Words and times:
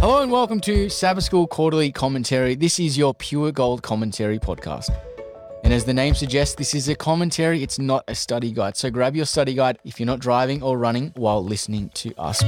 Hello 0.00 0.22
and 0.22 0.30
welcome 0.30 0.60
to 0.60 0.88
Sabbath 0.88 1.24
School 1.24 1.48
Quarterly 1.48 1.90
Commentary. 1.90 2.54
This 2.54 2.78
is 2.78 2.96
your 2.96 3.14
pure 3.14 3.50
gold 3.50 3.82
commentary 3.82 4.38
podcast. 4.38 4.90
And 5.68 5.74
as 5.74 5.84
the 5.84 5.92
name 5.92 6.14
suggests, 6.14 6.54
this 6.54 6.72
is 6.72 6.88
a 6.88 6.94
commentary, 6.94 7.62
it's 7.62 7.78
not 7.78 8.02
a 8.08 8.14
study 8.14 8.52
guide. 8.52 8.74
So 8.74 8.88
grab 8.88 9.14
your 9.14 9.26
study 9.26 9.52
guide 9.52 9.78
if 9.84 10.00
you're 10.00 10.06
not 10.06 10.18
driving 10.18 10.62
or 10.62 10.78
running 10.78 11.12
while 11.14 11.44
listening 11.44 11.90
to 11.90 12.14
us. 12.16 12.42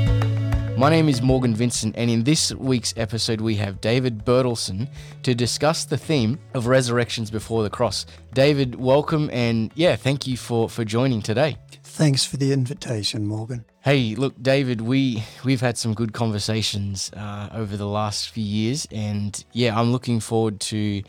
My 0.78 0.88
name 0.88 1.06
is 1.06 1.20
Morgan 1.20 1.54
Vincent, 1.54 1.96
and 1.98 2.10
in 2.10 2.24
this 2.24 2.50
week's 2.54 2.94
episode, 2.96 3.42
we 3.42 3.56
have 3.56 3.82
David 3.82 4.24
Bertelson 4.24 4.88
to 5.22 5.34
discuss 5.34 5.84
the 5.84 5.98
theme 5.98 6.38
of 6.54 6.66
resurrections 6.66 7.30
before 7.30 7.62
the 7.62 7.68
cross. 7.68 8.06
David, 8.32 8.76
welcome, 8.76 9.28
and 9.34 9.70
yeah, 9.74 9.96
thank 9.96 10.26
you 10.26 10.38
for, 10.38 10.70
for 10.70 10.86
joining 10.86 11.20
today. 11.20 11.58
Thanks 11.82 12.24
for 12.24 12.38
the 12.38 12.54
invitation, 12.54 13.26
Morgan. 13.26 13.66
Hey, 13.82 14.14
look, 14.14 14.42
David, 14.42 14.80
we 14.80 15.22
we've 15.44 15.60
had 15.60 15.76
some 15.76 15.92
good 15.92 16.14
conversations 16.14 17.10
uh, 17.14 17.50
over 17.52 17.76
the 17.76 17.86
last 17.86 18.30
few 18.30 18.44
years, 18.44 18.88
and 18.90 19.44
yeah, 19.52 19.78
I'm 19.78 19.92
looking 19.92 20.20
forward 20.20 20.58
to 20.60 21.02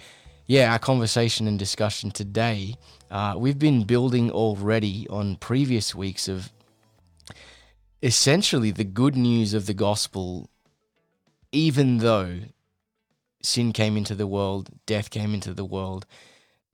yeah 0.52 0.70
our 0.70 0.80
conversation 0.80 1.48
and 1.48 1.58
discussion 1.58 2.12
today. 2.12 2.76
Uh, 3.10 3.36
we've 3.38 3.58
been 3.58 3.86
building 3.86 4.30
already 4.30 5.08
on 5.10 5.38
previous 5.38 5.96
weeks 5.96 6.28
of 6.28 6.52
essentially 8.04 8.70
the 8.70 8.84
good 8.84 9.16
news 9.16 9.54
of 9.54 9.66
the 9.66 9.74
gospel, 9.74 10.50
even 11.54 12.00
though 12.00 12.40
sin 13.42 13.72
came 13.72 13.96
into 13.96 14.14
the 14.14 14.28
world, 14.28 14.70
death 14.86 15.10
came 15.10 15.34
into 15.34 15.54
the 15.54 15.64
world, 15.64 16.06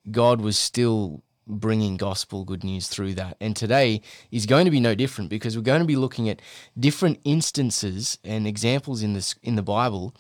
God 0.10 0.42
was 0.42 0.58
still 0.58 1.22
bringing 1.46 1.98
gospel 1.98 2.46
good 2.46 2.64
news 2.64 2.88
through 2.88 3.14
that. 3.14 3.38
And 3.40 3.56
today 3.56 4.02
is 4.32 4.48
going 4.48 4.66
to 4.66 4.72
be 4.72 4.80
no 4.80 4.96
different 4.96 5.30
because 5.30 5.56
we're 5.56 5.62
going 5.62 5.82
to 5.82 5.86
be 5.86 5.96
looking 5.96 6.28
at 6.30 6.42
different 6.80 7.20
instances 7.24 8.18
and 8.24 8.48
examples 8.48 9.04
in 9.04 9.14
this 9.14 9.36
in 9.44 9.56
the 9.56 9.62
Bible. 9.62 10.16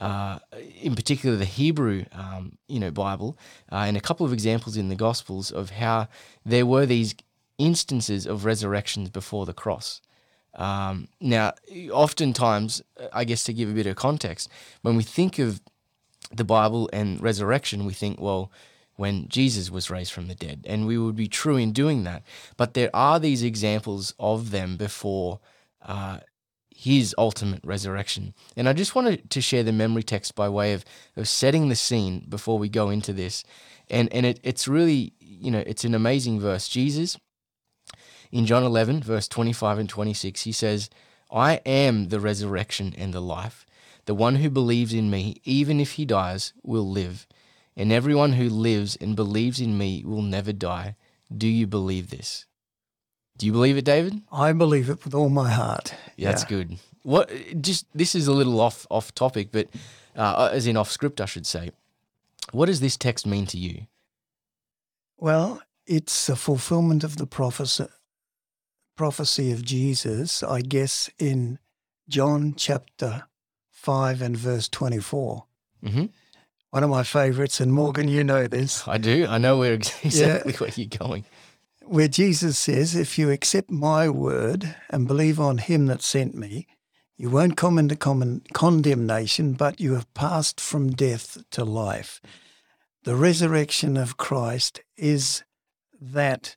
Uh, 0.00 0.38
in 0.80 0.94
particular, 0.94 1.36
the 1.36 1.44
Hebrew, 1.44 2.06
um, 2.12 2.56
you 2.68 2.80
know, 2.80 2.90
Bible, 2.90 3.36
uh, 3.70 3.84
and 3.86 3.96
a 3.96 4.00
couple 4.00 4.24
of 4.24 4.32
examples 4.32 4.76
in 4.76 4.88
the 4.88 4.96
Gospels 4.96 5.50
of 5.50 5.70
how 5.70 6.08
there 6.44 6.64
were 6.64 6.86
these 6.86 7.14
instances 7.58 8.26
of 8.26 8.46
resurrections 8.46 9.10
before 9.10 9.44
the 9.44 9.52
cross. 9.52 10.00
Um, 10.54 11.08
now, 11.20 11.52
oftentimes, 11.92 12.82
I 13.12 13.24
guess 13.24 13.44
to 13.44 13.52
give 13.52 13.68
a 13.68 13.74
bit 13.74 13.86
of 13.86 13.96
context, 13.96 14.48
when 14.82 14.96
we 14.96 15.02
think 15.02 15.38
of 15.38 15.60
the 16.32 16.44
Bible 16.44 16.88
and 16.92 17.20
resurrection, 17.20 17.84
we 17.84 17.92
think, 17.92 18.20
well, 18.20 18.50
when 18.96 19.28
Jesus 19.28 19.70
was 19.70 19.90
raised 19.90 20.12
from 20.12 20.28
the 20.28 20.34
dead, 20.34 20.64
and 20.66 20.86
we 20.86 20.98
would 20.98 21.16
be 21.16 21.28
true 21.28 21.56
in 21.56 21.72
doing 21.72 22.04
that. 22.04 22.22
But 22.56 22.74
there 22.74 22.90
are 22.94 23.18
these 23.18 23.42
examples 23.42 24.14
of 24.18 24.50
them 24.50 24.76
before 24.76 25.40
uh, 25.82 26.20
his 26.80 27.14
ultimate 27.18 27.60
resurrection. 27.62 28.32
And 28.56 28.66
I 28.66 28.72
just 28.72 28.94
wanted 28.94 29.28
to 29.28 29.42
share 29.42 29.62
the 29.62 29.70
memory 29.70 30.02
text 30.02 30.34
by 30.34 30.48
way 30.48 30.72
of, 30.72 30.82
of 31.14 31.28
setting 31.28 31.68
the 31.68 31.76
scene 31.76 32.24
before 32.26 32.58
we 32.58 32.70
go 32.70 32.88
into 32.88 33.12
this. 33.12 33.44
And, 33.90 34.10
and 34.14 34.24
it, 34.24 34.40
it's 34.42 34.66
really, 34.66 35.12
you 35.20 35.50
know, 35.50 35.62
it's 35.66 35.84
an 35.84 35.94
amazing 35.94 36.40
verse. 36.40 36.68
Jesus 36.68 37.18
in 38.32 38.46
John 38.46 38.62
11, 38.62 39.02
verse 39.02 39.28
25 39.28 39.78
and 39.78 39.88
26, 39.90 40.42
he 40.42 40.52
says, 40.52 40.88
I 41.30 41.60
am 41.66 42.08
the 42.08 42.20
resurrection 42.20 42.94
and 42.96 43.12
the 43.12 43.20
life. 43.20 43.66
The 44.06 44.14
one 44.14 44.36
who 44.36 44.48
believes 44.48 44.94
in 44.94 45.10
me, 45.10 45.42
even 45.44 45.80
if 45.80 45.92
he 45.92 46.06
dies, 46.06 46.54
will 46.62 46.88
live. 46.88 47.26
And 47.76 47.92
everyone 47.92 48.32
who 48.32 48.48
lives 48.48 48.96
and 48.96 49.14
believes 49.14 49.60
in 49.60 49.76
me 49.76 50.02
will 50.02 50.22
never 50.22 50.54
die. 50.54 50.96
Do 51.36 51.46
you 51.46 51.66
believe 51.66 52.08
this? 52.08 52.46
Do 53.40 53.46
you 53.46 53.52
believe 53.52 53.78
it, 53.78 53.86
David? 53.86 54.20
I 54.30 54.52
believe 54.52 54.90
it 54.90 55.02
with 55.02 55.14
all 55.14 55.30
my 55.30 55.50
heart. 55.50 55.94
Yeah, 56.18 56.28
that's 56.28 56.44
good. 56.44 56.76
What? 57.04 57.30
Just 57.58 57.86
this 57.94 58.14
is 58.14 58.26
a 58.26 58.34
little 58.34 58.60
off 58.60 58.86
off 58.90 59.14
topic, 59.14 59.48
but 59.50 59.68
uh, 60.14 60.50
as 60.52 60.66
in 60.66 60.76
off 60.76 60.90
script, 60.90 61.22
I 61.22 61.24
should 61.24 61.46
say. 61.46 61.70
What 62.52 62.66
does 62.66 62.80
this 62.80 62.98
text 62.98 63.26
mean 63.26 63.46
to 63.46 63.56
you? 63.56 63.86
Well, 65.16 65.62
it's 65.86 66.28
a 66.28 66.36
fulfillment 66.36 67.02
of 67.02 67.16
the 67.16 67.26
prophecy 67.26 67.86
prophecy 68.94 69.52
of 69.52 69.64
Jesus, 69.64 70.42
I 70.42 70.60
guess, 70.60 71.08
in 71.18 71.60
John 72.10 72.52
chapter 72.58 73.24
5 73.70 74.20
and 74.20 74.36
verse 74.36 74.68
24. 74.68 75.44
Mm-hmm. 75.82 76.04
One 76.72 76.84
of 76.84 76.90
my 76.90 77.04
favorites, 77.04 77.58
and 77.58 77.72
Morgan, 77.72 78.08
you 78.08 78.22
know 78.22 78.46
this. 78.46 78.86
I 78.86 78.98
do. 78.98 79.26
I 79.26 79.38
know 79.38 79.56
where 79.56 79.72
exactly 80.02 80.52
yeah. 80.52 80.58
where 80.58 80.70
you're 80.76 80.98
going. 80.98 81.24
Where 81.90 82.06
Jesus 82.06 82.56
says, 82.56 82.94
If 82.94 83.18
you 83.18 83.30
accept 83.32 83.68
my 83.68 84.08
word 84.08 84.76
and 84.90 85.08
believe 85.08 85.40
on 85.40 85.58
him 85.58 85.86
that 85.86 86.02
sent 86.02 86.36
me, 86.36 86.68
you 87.16 87.30
won't 87.30 87.56
come 87.56 87.80
into 87.80 87.96
common 87.96 88.42
condemnation, 88.52 89.54
but 89.54 89.80
you 89.80 89.94
have 89.94 90.14
passed 90.14 90.60
from 90.60 90.92
death 90.92 91.38
to 91.50 91.64
life. 91.64 92.20
The 93.02 93.16
resurrection 93.16 93.96
of 93.96 94.16
Christ 94.16 94.82
is 94.96 95.42
that 96.00 96.54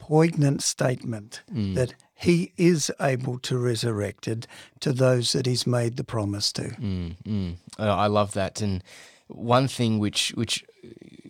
poignant 0.00 0.64
statement 0.64 1.42
mm. 1.48 1.76
that 1.76 1.94
he 2.16 2.52
is 2.56 2.90
able 3.00 3.38
to 3.38 3.56
resurrect 3.56 4.26
it 4.26 4.48
to 4.80 4.92
those 4.92 5.30
that 5.30 5.46
he's 5.46 5.64
made 5.64 5.96
the 5.96 6.02
promise 6.02 6.52
to. 6.54 6.70
Mm, 6.70 7.16
mm. 7.22 7.56
Oh, 7.78 7.88
I 7.88 8.08
love 8.08 8.32
that. 8.32 8.60
And 8.60 8.82
one 9.28 9.68
thing 9.68 10.00
which 10.00 10.30
which 10.30 10.64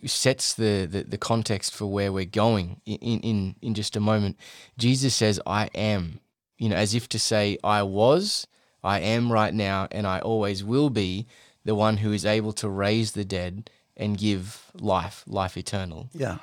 sets 0.05 0.53
the, 0.53 0.87
the, 0.89 1.03
the, 1.03 1.17
context 1.17 1.73
for 1.73 1.85
where 1.85 2.11
we're 2.11 2.25
going 2.25 2.81
in, 2.85 3.19
in, 3.21 3.55
in 3.61 3.73
just 3.73 3.95
a 3.95 3.99
moment, 3.99 4.37
Jesus 4.77 5.15
says, 5.15 5.39
I 5.45 5.69
am, 5.75 6.19
you 6.57 6.69
know, 6.69 6.75
as 6.75 6.95
if 6.95 7.09
to 7.09 7.19
say, 7.19 7.57
I 7.63 7.83
was, 7.83 8.47
I 8.83 8.99
am 8.99 9.31
right 9.31 9.53
now, 9.53 9.87
and 9.91 10.07
I 10.07 10.19
always 10.19 10.63
will 10.63 10.89
be 10.89 11.27
the 11.65 11.75
one 11.75 11.97
who 11.97 12.11
is 12.11 12.25
able 12.25 12.53
to 12.53 12.69
raise 12.69 13.11
the 13.11 13.25
dead 13.25 13.69
and 13.97 14.17
give 14.17 14.71
life, 14.79 15.23
life 15.27 15.57
eternal. 15.57 16.09
Yeah. 16.13 16.37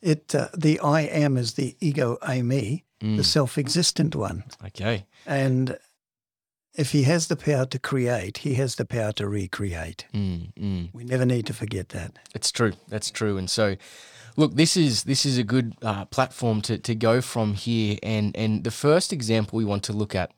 It 0.00 0.34
uh, 0.34 0.48
the 0.56 0.78
I 0.80 1.02
am 1.02 1.36
is 1.36 1.54
the 1.54 1.76
ego 1.80 2.18
eimi, 2.22 2.84
mm. 3.00 3.16
the 3.16 3.24
self-existent 3.24 4.14
one. 4.14 4.44
Okay. 4.66 5.06
And 5.26 5.76
if 6.78 6.92
he 6.92 7.02
has 7.02 7.26
the 7.26 7.36
power 7.36 7.66
to 7.66 7.78
create, 7.78 8.38
he 8.38 8.54
has 8.54 8.76
the 8.76 8.84
power 8.84 9.12
to 9.12 9.28
recreate. 9.28 10.06
Mm, 10.14 10.54
mm. 10.54 10.88
We 10.94 11.02
never 11.04 11.26
need 11.26 11.44
to 11.46 11.52
forget 11.52 11.88
that. 11.90 12.18
It's 12.34 12.52
true. 12.52 12.72
That's 12.86 13.10
true. 13.10 13.36
And 13.36 13.50
so, 13.50 13.76
look, 14.36 14.54
this 14.54 14.76
is 14.76 15.02
this 15.02 15.26
is 15.26 15.38
a 15.38 15.42
good 15.42 15.74
uh, 15.82 16.04
platform 16.06 16.62
to 16.62 16.78
to 16.78 16.94
go 16.94 17.20
from 17.20 17.54
here. 17.54 17.98
And 18.02 18.34
and 18.36 18.62
the 18.62 18.70
first 18.70 19.12
example 19.12 19.56
we 19.56 19.64
want 19.64 19.82
to 19.84 19.92
look 19.92 20.14
at 20.14 20.30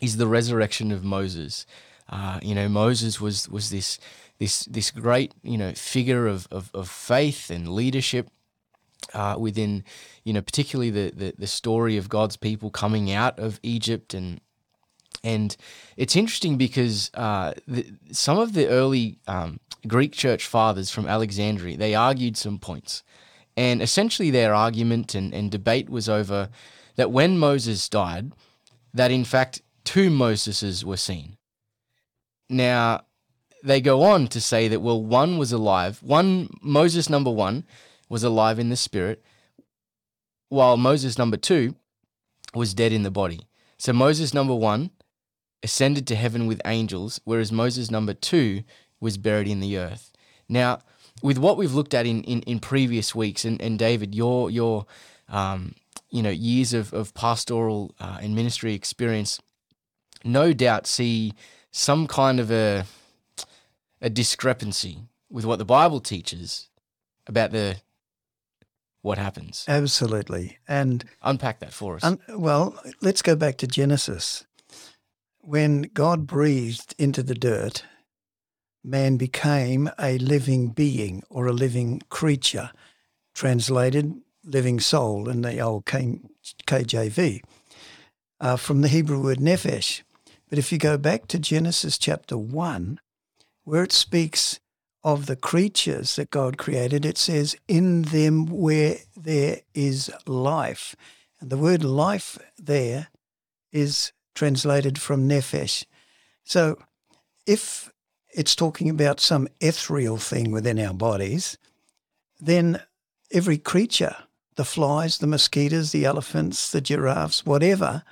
is 0.00 0.16
the 0.16 0.26
resurrection 0.26 0.90
of 0.90 1.04
Moses. 1.04 1.66
Uh, 2.08 2.40
you 2.42 2.54
know, 2.54 2.68
Moses 2.68 3.20
was 3.20 3.46
was 3.50 3.68
this 3.68 3.98
this 4.38 4.64
this 4.64 4.90
great 4.90 5.34
you 5.42 5.58
know 5.58 5.72
figure 5.74 6.26
of, 6.26 6.48
of, 6.50 6.70
of 6.72 6.88
faith 6.88 7.50
and 7.50 7.68
leadership 7.68 8.30
uh, 9.12 9.36
within, 9.38 9.84
you 10.24 10.32
know, 10.32 10.42
particularly 10.42 10.90
the, 10.90 11.12
the, 11.14 11.34
the 11.38 11.46
story 11.46 11.96
of 11.96 12.08
God's 12.08 12.36
people 12.36 12.70
coming 12.70 13.12
out 13.12 13.38
of 13.38 13.60
Egypt 13.62 14.14
and 14.14 14.40
and 15.24 15.56
it's 15.96 16.16
interesting 16.16 16.56
because 16.56 17.10
uh, 17.14 17.52
the, 17.66 17.86
some 18.12 18.38
of 18.38 18.52
the 18.52 18.68
early 18.68 19.18
um, 19.26 19.60
Greek 19.86 20.12
church 20.12 20.46
fathers 20.46 20.90
from 20.90 21.06
Alexandria 21.06 21.76
they 21.76 21.94
argued 21.94 22.36
some 22.36 22.58
points, 22.58 23.02
and 23.56 23.82
essentially 23.82 24.30
their 24.30 24.54
argument 24.54 25.14
and, 25.14 25.34
and 25.34 25.50
debate 25.50 25.88
was 25.88 26.08
over 26.08 26.48
that 26.96 27.10
when 27.10 27.38
Moses 27.38 27.88
died, 27.88 28.32
that 28.94 29.10
in 29.10 29.24
fact 29.24 29.62
two 29.84 30.10
Moseses 30.10 30.84
were 30.84 30.96
seen. 30.96 31.36
Now 32.48 33.04
they 33.62 33.80
go 33.80 34.02
on 34.02 34.28
to 34.28 34.40
say 34.40 34.68
that 34.68 34.80
well 34.80 35.02
one 35.02 35.38
was 35.38 35.52
alive, 35.52 36.02
one 36.02 36.48
Moses 36.62 37.10
number 37.10 37.30
one 37.30 37.64
was 38.08 38.22
alive 38.22 38.58
in 38.58 38.68
the 38.68 38.76
spirit, 38.76 39.22
while 40.48 40.76
Moses 40.76 41.18
number 41.18 41.36
two 41.36 41.74
was 42.54 42.72
dead 42.72 42.92
in 42.92 43.02
the 43.02 43.10
body. 43.10 43.40
So 43.76 43.92
Moses 43.92 44.32
number 44.32 44.54
one 44.54 44.90
ascended 45.62 46.06
to 46.06 46.14
heaven 46.14 46.46
with 46.46 46.60
angels, 46.64 47.20
whereas 47.24 47.50
Moses 47.52 47.90
number 47.90 48.14
two 48.14 48.62
was 49.00 49.16
buried 49.16 49.48
in 49.48 49.60
the 49.60 49.78
earth. 49.78 50.12
Now, 50.48 50.80
with 51.22 51.38
what 51.38 51.56
we've 51.56 51.74
looked 51.74 51.94
at 51.94 52.06
in, 52.06 52.22
in, 52.24 52.42
in 52.42 52.60
previous 52.60 53.14
weeks, 53.14 53.44
and, 53.44 53.60
and 53.60 53.78
David, 53.78 54.14
your 54.14 54.50
your 54.50 54.86
um, 55.28 55.74
you 56.10 56.22
know 56.22 56.30
years 56.30 56.72
of, 56.72 56.92
of 56.92 57.14
pastoral 57.14 57.94
uh, 58.00 58.18
and 58.22 58.34
ministry 58.34 58.74
experience, 58.74 59.40
no 60.24 60.52
doubt 60.52 60.86
see 60.86 61.34
some 61.70 62.06
kind 62.06 62.40
of 62.40 62.50
a 62.50 62.84
a 64.00 64.08
discrepancy 64.08 65.02
with 65.30 65.44
what 65.44 65.58
the 65.58 65.64
Bible 65.64 66.00
teaches 66.00 66.68
about 67.26 67.50
the 67.50 67.76
what 69.02 69.18
happens. 69.18 69.64
Absolutely. 69.68 70.58
And 70.66 71.04
unpack 71.22 71.60
that 71.60 71.72
for 71.72 71.96
us. 71.96 72.16
Well, 72.28 72.78
let's 73.00 73.22
go 73.22 73.36
back 73.36 73.56
to 73.58 73.66
Genesis. 73.66 74.44
When 75.48 75.88
God 75.94 76.26
breathed 76.26 76.94
into 76.98 77.22
the 77.22 77.34
dirt, 77.34 77.82
man 78.84 79.16
became 79.16 79.88
a 79.98 80.18
living 80.18 80.68
being 80.68 81.22
or 81.30 81.46
a 81.46 81.54
living 81.54 82.02
creature, 82.10 82.70
translated 83.32 84.20
living 84.44 84.78
soul 84.78 85.26
in 85.26 85.40
the 85.40 85.58
old 85.58 85.86
KJV, 85.86 87.40
uh, 88.38 88.56
from 88.56 88.82
the 88.82 88.88
Hebrew 88.88 89.22
word 89.22 89.38
nephesh, 89.38 90.02
But 90.50 90.58
if 90.58 90.70
you 90.70 90.76
go 90.76 90.98
back 90.98 91.26
to 91.28 91.38
Genesis 91.38 91.96
chapter 91.96 92.36
1, 92.36 93.00
where 93.64 93.84
it 93.84 93.92
speaks 93.92 94.60
of 95.02 95.24
the 95.24 95.36
creatures 95.36 96.16
that 96.16 96.28
God 96.28 96.58
created, 96.58 97.06
it 97.06 97.16
says, 97.16 97.56
In 97.66 98.02
them 98.02 98.44
where 98.44 98.96
there 99.16 99.62
is 99.72 100.10
life. 100.26 100.94
And 101.40 101.48
the 101.48 101.56
word 101.56 101.82
life 101.82 102.38
there 102.58 103.08
is 103.72 104.12
translated 104.38 105.00
from 105.00 105.28
nephesh. 105.28 105.84
So 106.44 106.78
if 107.44 107.92
it's 108.32 108.54
talking 108.54 108.88
about 108.88 109.18
some 109.18 109.48
ethereal 109.60 110.16
thing 110.16 110.52
within 110.52 110.78
our 110.78 110.94
bodies, 110.94 111.58
then 112.38 112.80
every 113.32 113.58
creature, 113.58 114.14
the 114.54 114.64
flies, 114.64 115.18
the 115.18 115.26
mosquitoes, 115.26 115.90
the 115.90 116.04
elephants, 116.04 116.70
the 116.70 116.80
giraffes, 116.80 117.44
whatever, 117.44 118.04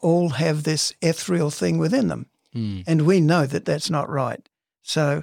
all 0.00 0.30
have 0.30 0.62
this 0.62 0.94
ethereal 1.02 1.50
thing 1.50 1.76
within 1.76 2.08
them. 2.08 2.26
Mm. 2.54 2.84
And 2.86 3.02
we 3.02 3.20
know 3.20 3.44
that 3.44 3.66
that's 3.66 3.90
not 3.90 4.08
right. 4.08 4.48
So, 4.80 5.22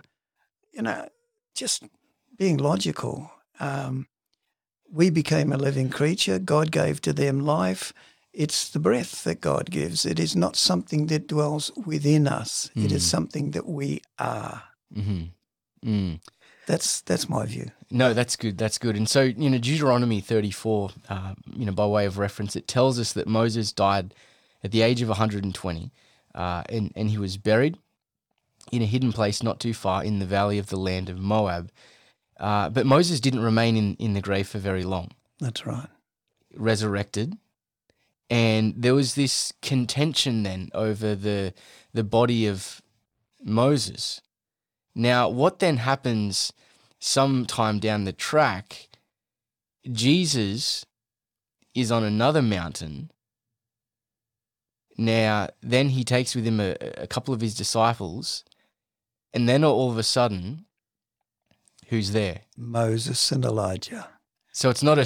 you 0.72 0.84
know, 0.84 1.10
just 1.56 1.84
being 2.38 2.58
logical, 2.58 3.32
um, 3.60 4.08
we 4.92 5.10
became 5.10 5.52
a 5.52 5.58
living 5.58 5.90
creature. 5.90 6.38
God 6.38 6.72
gave 6.72 7.02
to 7.02 7.14
them 7.14 7.40
life. 7.40 7.94
It's 8.40 8.70
the 8.70 8.80
breath 8.80 9.26
that 9.26 9.42
God 9.42 9.70
gives. 9.70 10.06
It 10.06 10.18
is 10.18 10.34
not 10.34 10.56
something 10.56 11.08
that 11.08 11.28
dwells 11.28 11.74
within 11.86 12.26
us. 12.26 12.72
Mm. 12.74 12.86
It 12.86 12.94
is 12.94 13.06
something 13.06 13.52
that 13.52 13.68
we 13.68 14.02
are. 14.18 14.64
Mm-hmm. 14.96 15.90
Mm. 15.90 16.22
That's 16.66 17.02
that's 17.02 17.28
my 17.28 17.46
view. 17.46 17.72
No, 17.92 18.14
that's 18.14 18.38
good. 18.38 18.58
That's 18.58 18.78
good. 18.78 18.96
And 18.96 19.10
so, 19.10 19.24
you 19.24 19.50
know, 19.50 19.58
Deuteronomy 19.58 20.22
34, 20.22 20.92
uh, 21.10 21.34
you 21.54 21.66
know, 21.66 21.74
by 21.74 21.86
way 21.86 22.06
of 22.06 22.18
reference, 22.18 22.56
it 22.56 22.66
tells 22.66 22.98
us 22.98 23.12
that 23.12 23.28
Moses 23.28 23.74
died 23.74 24.14
at 24.64 24.72
the 24.72 24.84
age 24.84 25.02
of 25.02 25.10
120, 25.10 25.92
uh, 26.34 26.64
and 26.70 26.94
and 26.96 27.10
he 27.10 27.18
was 27.18 27.36
buried 27.36 27.78
in 28.72 28.82
a 28.82 28.86
hidden 28.86 29.12
place 29.12 29.44
not 29.44 29.60
too 29.60 29.74
far 29.74 30.02
in 30.02 30.20
the 30.20 30.26
valley 30.26 30.60
of 30.60 30.68
the 30.68 30.80
land 30.80 31.10
of 31.10 31.20
Moab. 31.20 31.74
Uh, 32.40 32.70
but 32.70 32.86
Moses 32.86 33.20
didn't 33.20 33.42
remain 33.42 33.76
in, 33.76 33.96
in 33.96 34.14
the 34.14 34.22
grave 34.22 34.48
for 34.48 34.60
very 34.60 34.86
long. 34.86 35.12
That's 35.42 35.66
right. 35.66 35.90
Resurrected. 36.56 37.36
And 38.30 38.76
there 38.78 38.94
was 38.94 39.16
this 39.16 39.52
contention 39.62 40.44
then 40.44 40.70
over 40.74 41.16
the 41.16 41.54
the 41.94 42.04
body 42.04 42.46
of 42.46 42.82
Moses. 43.44 44.22
Now, 44.94 45.30
what 45.30 45.60
then 45.60 45.78
happens 45.78 46.54
sometime 47.00 47.80
down 47.80 48.04
the 48.04 48.14
track? 48.14 48.90
Jesus 49.92 50.86
is 51.74 51.92
on 51.92 52.04
another 52.04 52.42
mountain. 52.42 53.12
Now, 54.98 55.48
then 55.62 55.90
he 55.90 56.04
takes 56.04 56.36
with 56.36 56.46
him 56.46 56.60
a, 56.60 56.76
a 56.98 57.08
couple 57.08 57.34
of 57.34 57.42
his 57.42 57.56
disciples, 57.56 58.44
and 59.34 59.48
then 59.48 59.64
all 59.64 59.90
of 59.90 59.98
a 59.98 60.04
sudden, 60.04 60.66
who's 61.88 62.12
there? 62.12 62.42
Moses 62.58 63.32
and 63.32 63.46
Elijah. 63.46 64.10
So 64.52 64.70
it's 64.70 64.84
not 64.84 65.00
a 65.00 65.06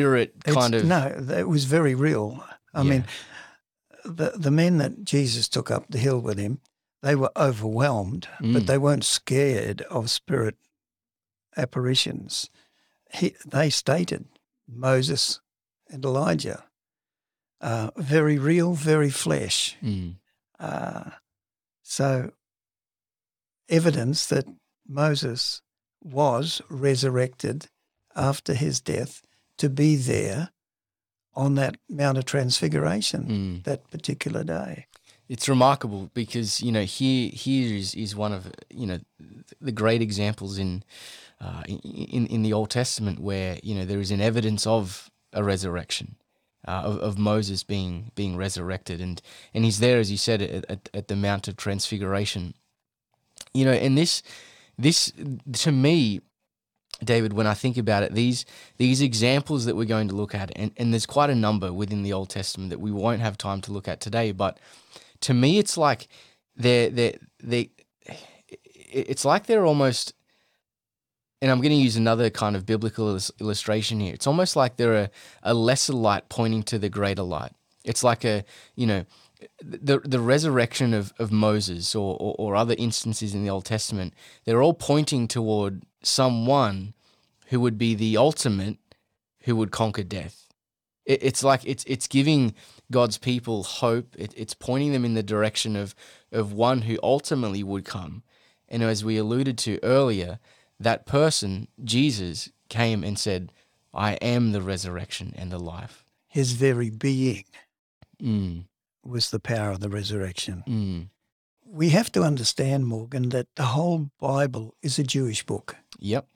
spirit 0.00 0.44
kind 0.44 0.74
it's, 0.74 0.82
of. 0.82 0.88
No, 0.88 1.34
it 1.36 1.48
was 1.48 1.64
very 1.64 1.94
real. 1.94 2.44
I 2.72 2.82
Yeah. 2.82 2.90
mean, 2.90 3.04
the 4.04 4.32
the 4.34 4.50
men 4.50 4.78
that 4.78 5.04
Jesus 5.04 5.48
took 5.48 5.70
up 5.70 5.86
the 5.88 5.98
hill 5.98 6.20
with 6.20 6.38
him, 6.38 6.60
they 7.02 7.14
were 7.14 7.32
overwhelmed, 7.36 8.28
Mm. 8.40 8.52
but 8.54 8.66
they 8.66 8.78
weren't 8.78 9.04
scared 9.04 9.82
of 9.82 10.10
spirit 10.10 10.56
apparitions. 11.56 12.50
He, 13.12 13.36
they 13.46 13.70
stated 13.70 14.26
Moses 14.66 15.40
and 15.88 16.04
Elijah, 16.04 16.64
uh, 17.60 17.90
very 17.96 18.38
real, 18.38 18.74
very 18.74 19.10
flesh. 19.10 19.76
Mm, 19.82 20.16
Uh, 20.58 21.10
so, 21.82 22.32
evidence 23.68 24.26
that 24.26 24.46
Moses 24.86 25.62
was 26.02 26.62
resurrected 26.70 27.68
after 28.14 28.54
his 28.54 28.80
death 28.80 29.22
to 29.58 29.68
be 29.68 29.96
there 29.96 30.50
on 31.34 31.54
that 31.56 31.76
Mount 31.88 32.18
of 32.18 32.24
Transfiguration 32.24 33.24
mm. 33.24 33.64
that 33.64 33.90
particular 33.90 34.44
day. 34.44 34.86
It's 35.28 35.48
remarkable 35.48 36.10
because 36.12 36.60
you 36.60 36.70
know 36.70 36.82
here 36.82 37.30
here 37.32 37.74
is, 37.74 37.94
is 37.94 38.14
one 38.14 38.32
of 38.32 38.52
you 38.68 38.86
know 38.86 38.98
the 39.60 39.72
great 39.72 40.02
examples 40.02 40.58
in, 40.58 40.84
uh, 41.40 41.62
in 41.66 42.26
in 42.26 42.42
the 42.42 42.52
Old 42.52 42.70
Testament 42.70 43.20
where 43.20 43.58
you 43.62 43.74
know 43.74 43.86
there 43.86 44.00
is 44.00 44.10
an 44.10 44.20
evidence 44.20 44.66
of 44.66 45.10
a 45.32 45.42
resurrection. 45.42 46.16
Uh, 46.66 46.80
of, 46.82 46.98
of 47.00 47.18
Moses 47.18 47.62
being 47.62 48.10
being 48.14 48.38
resurrected 48.38 48.98
and 48.98 49.20
and 49.52 49.66
he's 49.66 49.80
there 49.80 49.98
as 49.98 50.10
you 50.10 50.16
said 50.16 50.40
at, 50.40 50.64
at, 50.70 50.88
at 50.94 51.08
the 51.08 51.16
Mount 51.16 51.46
of 51.46 51.58
Transfiguration, 51.58 52.54
you 53.52 53.66
know, 53.66 53.72
and 53.72 53.98
this 53.98 54.22
this 54.78 55.12
to 55.52 55.72
me 55.72 56.20
David, 57.04 57.32
when 57.32 57.46
I 57.46 57.54
think 57.54 57.76
about 57.76 58.02
it, 58.02 58.14
these 58.14 58.44
these 58.76 59.00
examples 59.00 59.64
that 59.64 59.76
we're 59.76 59.84
going 59.84 60.08
to 60.08 60.14
look 60.14 60.34
at, 60.34 60.50
and, 60.56 60.72
and 60.76 60.92
there's 60.92 61.06
quite 61.06 61.30
a 61.30 61.34
number 61.34 61.72
within 61.72 62.02
the 62.02 62.12
Old 62.12 62.30
Testament 62.30 62.70
that 62.70 62.80
we 62.80 62.90
won't 62.90 63.20
have 63.20 63.38
time 63.38 63.60
to 63.62 63.72
look 63.72 63.88
at 63.88 64.00
today, 64.00 64.32
but 64.32 64.58
to 65.20 65.34
me, 65.34 65.58
it's 65.58 65.76
like 65.76 66.08
they're 66.56 66.90
they 66.90 67.18
they 67.42 67.70
it's 68.94 69.24
like 69.24 69.46
they're 69.46 69.66
almost, 69.66 70.14
and 71.42 71.50
I'm 71.50 71.58
going 71.58 71.70
to 71.70 71.76
use 71.76 71.96
another 71.96 72.30
kind 72.30 72.54
of 72.54 72.64
biblical 72.64 73.18
illustration 73.40 74.00
here. 74.00 74.14
It's 74.14 74.26
almost 74.26 74.54
like 74.54 74.76
they're 74.76 74.94
a, 74.94 75.10
a 75.42 75.54
lesser 75.54 75.92
light 75.92 76.28
pointing 76.28 76.62
to 76.64 76.78
the 76.78 76.88
greater 76.88 77.22
light. 77.22 77.52
It's 77.84 78.04
like 78.04 78.24
a 78.24 78.44
you 78.76 78.86
know 78.86 79.04
the 79.62 79.98
the 79.98 80.20
resurrection 80.20 80.94
of, 80.94 81.12
of 81.18 81.32
Moses 81.32 81.94
or, 81.94 82.16
or, 82.18 82.34
or 82.38 82.56
other 82.56 82.74
instances 82.78 83.34
in 83.34 83.42
the 83.42 83.50
Old 83.50 83.64
Testament, 83.64 84.14
they're 84.44 84.62
all 84.62 84.74
pointing 84.74 85.28
toward 85.28 85.82
someone 86.06 86.94
who 87.46 87.60
would 87.60 87.78
be 87.78 87.94
the 87.94 88.16
ultimate 88.16 88.78
who 89.42 89.56
would 89.56 89.70
conquer 89.70 90.02
death. 90.02 90.48
It, 91.04 91.22
it's 91.22 91.44
like 91.44 91.62
it's 91.64 91.84
it's 91.84 92.06
giving 92.06 92.54
God's 92.90 93.18
people 93.18 93.62
hope. 93.62 94.14
It, 94.18 94.32
it's 94.36 94.54
pointing 94.54 94.92
them 94.92 95.04
in 95.04 95.14
the 95.14 95.22
direction 95.22 95.76
of 95.76 95.94
of 96.32 96.52
one 96.52 96.82
who 96.82 96.98
ultimately 97.02 97.62
would 97.62 97.84
come. 97.84 98.22
And 98.68 98.82
as 98.82 99.04
we 99.04 99.18
alluded 99.18 99.58
to 99.58 99.78
earlier, 99.82 100.38
that 100.80 101.06
person, 101.06 101.68
Jesus, 101.84 102.50
came 102.68 103.04
and 103.04 103.18
said, 103.18 103.52
I 103.92 104.14
am 104.14 104.52
the 104.52 104.62
resurrection 104.62 105.32
and 105.36 105.52
the 105.52 105.58
life. 105.58 106.04
His 106.26 106.52
very 106.52 106.90
being 106.90 107.44
Mm, 108.22 108.64
was 109.04 109.30
the 109.30 109.40
power 109.40 109.70
of 109.70 109.80
the 109.80 109.88
resurrection. 109.90 110.64
mm. 110.66 111.08
We 111.74 111.90
have 111.90 112.12
to 112.12 112.22
understand, 112.22 112.86
Morgan, 112.86 113.30
that 113.30 113.48
the 113.56 113.64
whole 113.64 114.10
Bible 114.20 114.74
is 114.80 114.98
a 114.98 115.02
Jewish 115.02 115.44
book. 115.44 115.76
Yep. 115.98 116.28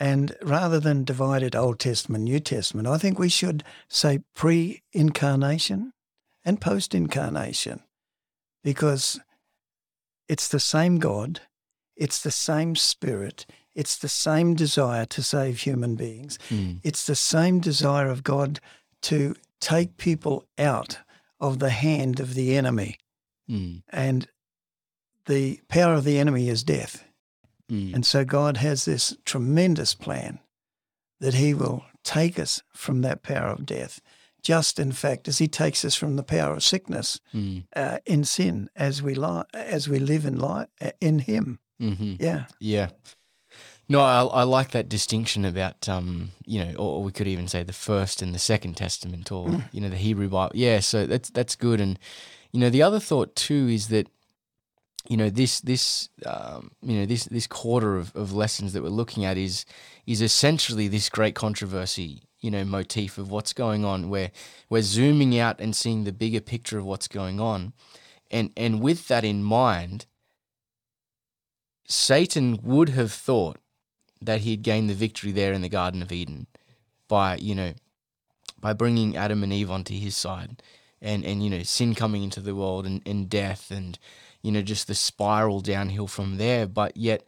And 0.00 0.34
rather 0.42 0.80
than 0.80 1.04
divide 1.04 1.44
it 1.44 1.54
Old 1.54 1.78
Testament, 1.78 2.24
New 2.24 2.40
Testament, 2.40 2.88
I 2.88 2.98
think 2.98 3.16
we 3.18 3.28
should 3.28 3.62
say 3.88 4.20
pre 4.34 4.82
incarnation 4.92 5.92
and 6.44 6.60
post 6.60 6.94
incarnation 6.94 7.80
because 8.64 9.20
it's 10.28 10.48
the 10.48 10.60
same 10.60 10.98
God, 10.98 11.40
it's 11.96 12.20
the 12.20 12.32
same 12.32 12.74
Spirit, 12.74 13.46
it's 13.74 13.96
the 13.96 14.08
same 14.08 14.54
desire 14.54 15.06
to 15.06 15.22
save 15.22 15.60
human 15.60 15.94
beings, 15.94 16.38
Mm, 16.50 16.80
it's 16.82 17.06
the 17.06 17.14
same 17.14 17.60
desire 17.60 18.08
of 18.08 18.24
God 18.24 18.58
to 19.02 19.36
take 19.60 19.96
people 19.96 20.44
out 20.58 20.98
of 21.38 21.60
the 21.60 21.70
hand 21.70 22.18
of 22.20 22.34
the 22.34 22.56
enemy. 22.56 22.98
mm, 23.48 23.82
And 23.88 24.26
the 25.26 25.60
power 25.68 25.94
of 25.94 26.04
the 26.04 26.18
enemy 26.18 26.48
is 26.48 26.62
death. 26.64 27.04
mm. 27.70 27.94
And 27.94 28.04
so 28.06 28.24
God 28.24 28.56
has 28.58 28.84
this 28.84 29.16
tremendous 29.24 29.94
plan 29.94 30.38
that 31.20 31.34
He 31.34 31.54
will 31.54 31.84
take 32.04 32.38
us 32.38 32.62
from 32.74 33.02
that 33.02 33.22
power 33.22 33.48
of 33.48 33.66
death, 33.66 34.00
just 34.42 34.78
in 34.78 34.92
fact 34.92 35.28
as 35.28 35.38
He 35.38 35.48
takes 35.48 35.84
us 35.84 35.94
from 35.96 36.16
the 36.16 36.22
power 36.22 36.54
of 36.54 36.62
sickness 36.64 37.20
Mm, 37.34 37.64
uh, 37.74 37.98
in 38.06 38.24
sin 38.24 38.68
as 38.76 39.02
we 39.02 39.14
li- 39.14 39.42
as 39.52 39.88
we 39.88 39.98
live 39.98 40.24
in 40.26 40.38
life 40.38 40.68
in 41.00 41.20
Him. 41.20 41.58
hmm 41.80 42.14
Yeah, 42.20 42.44
Yeah. 42.60 42.90
No, 43.88 44.00
I, 44.00 44.24
I 44.24 44.42
like 44.42 44.72
that 44.72 44.88
distinction 44.88 45.44
about, 45.44 45.88
um, 45.88 46.32
you 46.44 46.58
know, 46.64 46.74
or 46.74 47.04
we 47.04 47.12
could 47.12 47.28
even 47.28 47.46
say 47.46 47.62
the 47.62 47.72
first 47.72 48.20
and 48.20 48.34
the 48.34 48.38
second 48.40 48.76
testament, 48.76 49.30
or 49.30 49.62
you 49.70 49.80
know, 49.80 49.88
the 49.88 49.96
Hebrew 49.96 50.28
Bible. 50.28 50.56
Yeah, 50.56 50.80
so 50.80 51.06
that's 51.06 51.30
that's 51.30 51.54
good. 51.54 51.80
And 51.80 51.96
you 52.52 52.58
know, 52.58 52.68
the 52.70 52.82
other 52.82 52.98
thought 52.98 53.36
too 53.36 53.68
is 53.70 53.86
that, 53.88 54.08
you 55.08 55.16
know, 55.16 55.30
this 55.30 55.60
this 55.60 56.08
um, 56.24 56.70
you 56.82 56.98
know 56.98 57.06
this 57.06 57.24
this 57.24 57.46
quarter 57.46 57.96
of, 57.96 58.14
of 58.14 58.32
lessons 58.32 58.72
that 58.72 58.82
we're 58.82 58.88
looking 58.88 59.24
at 59.24 59.36
is 59.36 59.64
is 60.06 60.20
essentially 60.20 60.88
this 60.88 61.08
great 61.08 61.34
controversy, 61.34 62.22
you 62.40 62.50
know, 62.50 62.64
motif 62.64 63.18
of 63.18 63.30
what's 63.30 63.52
going 63.52 63.84
on, 63.84 64.08
where 64.08 64.30
we're 64.68 64.82
zooming 64.82 65.38
out 65.38 65.60
and 65.60 65.74
seeing 65.74 66.04
the 66.04 66.12
bigger 66.12 66.40
picture 66.40 66.78
of 66.78 66.84
what's 66.84 67.08
going 67.08 67.40
on, 67.40 67.72
and 68.30 68.50
and 68.56 68.80
with 68.80 69.08
that 69.08 69.24
in 69.24 69.42
mind, 69.42 70.06
Satan 71.88 72.58
would 72.62 72.90
have 72.90 73.12
thought 73.12 73.58
that 74.20 74.40
he'd 74.40 74.62
gained 74.62 74.90
the 74.90 74.94
victory 74.94 75.32
there 75.32 75.52
in 75.52 75.62
the 75.62 75.68
Garden 75.68 76.02
of 76.02 76.12
Eden 76.12 76.46
by, 77.08 77.36
you 77.36 77.54
know, 77.54 77.74
by 78.60 78.72
bringing 78.72 79.16
Adam 79.16 79.42
and 79.42 79.52
Eve 79.52 79.70
onto 79.70 79.94
his 79.94 80.16
side, 80.16 80.62
and 81.00 81.24
and 81.24 81.42
you 81.42 81.50
know 81.50 81.62
sin 81.62 81.94
coming 81.94 82.22
into 82.22 82.40
the 82.40 82.54
world 82.54 82.86
and, 82.86 83.02
and 83.06 83.28
death 83.28 83.70
and 83.70 83.98
you 84.46 84.52
know 84.52 84.62
just 84.62 84.86
the 84.86 84.94
spiral 84.94 85.60
downhill 85.60 86.06
from 86.06 86.36
there. 86.36 86.68
But 86.68 86.96
yet 86.96 87.24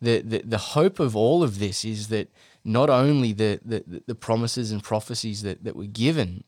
the, 0.00 0.22
the 0.22 0.42
the 0.44 0.58
hope 0.58 0.98
of 0.98 1.14
all 1.14 1.42
of 1.42 1.58
this 1.58 1.84
is 1.84 2.08
that 2.08 2.32
not 2.64 2.88
only 2.88 3.34
the 3.34 3.60
the, 3.62 4.02
the 4.06 4.14
promises 4.14 4.72
and 4.72 4.82
prophecies 4.82 5.42
that, 5.42 5.64
that 5.64 5.76
were 5.76 5.84
given 5.84 6.44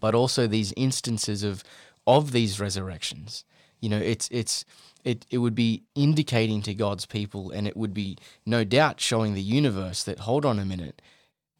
but 0.00 0.14
also 0.16 0.48
these 0.48 0.74
instances 0.76 1.44
of 1.44 1.62
of 2.08 2.32
these 2.32 2.58
resurrections. 2.58 3.44
You 3.80 3.88
know 3.90 3.98
it's 3.98 4.28
it's 4.32 4.64
it, 5.04 5.24
it 5.30 5.38
would 5.38 5.54
be 5.54 5.84
indicating 5.94 6.62
to 6.62 6.74
God's 6.74 7.06
people 7.06 7.52
and 7.52 7.68
it 7.68 7.76
would 7.76 7.94
be 7.94 8.18
no 8.44 8.64
doubt 8.64 9.00
showing 9.00 9.34
the 9.34 9.42
universe 9.42 10.02
that 10.02 10.18
hold 10.20 10.44
on 10.44 10.58
a 10.58 10.64
minute 10.64 11.00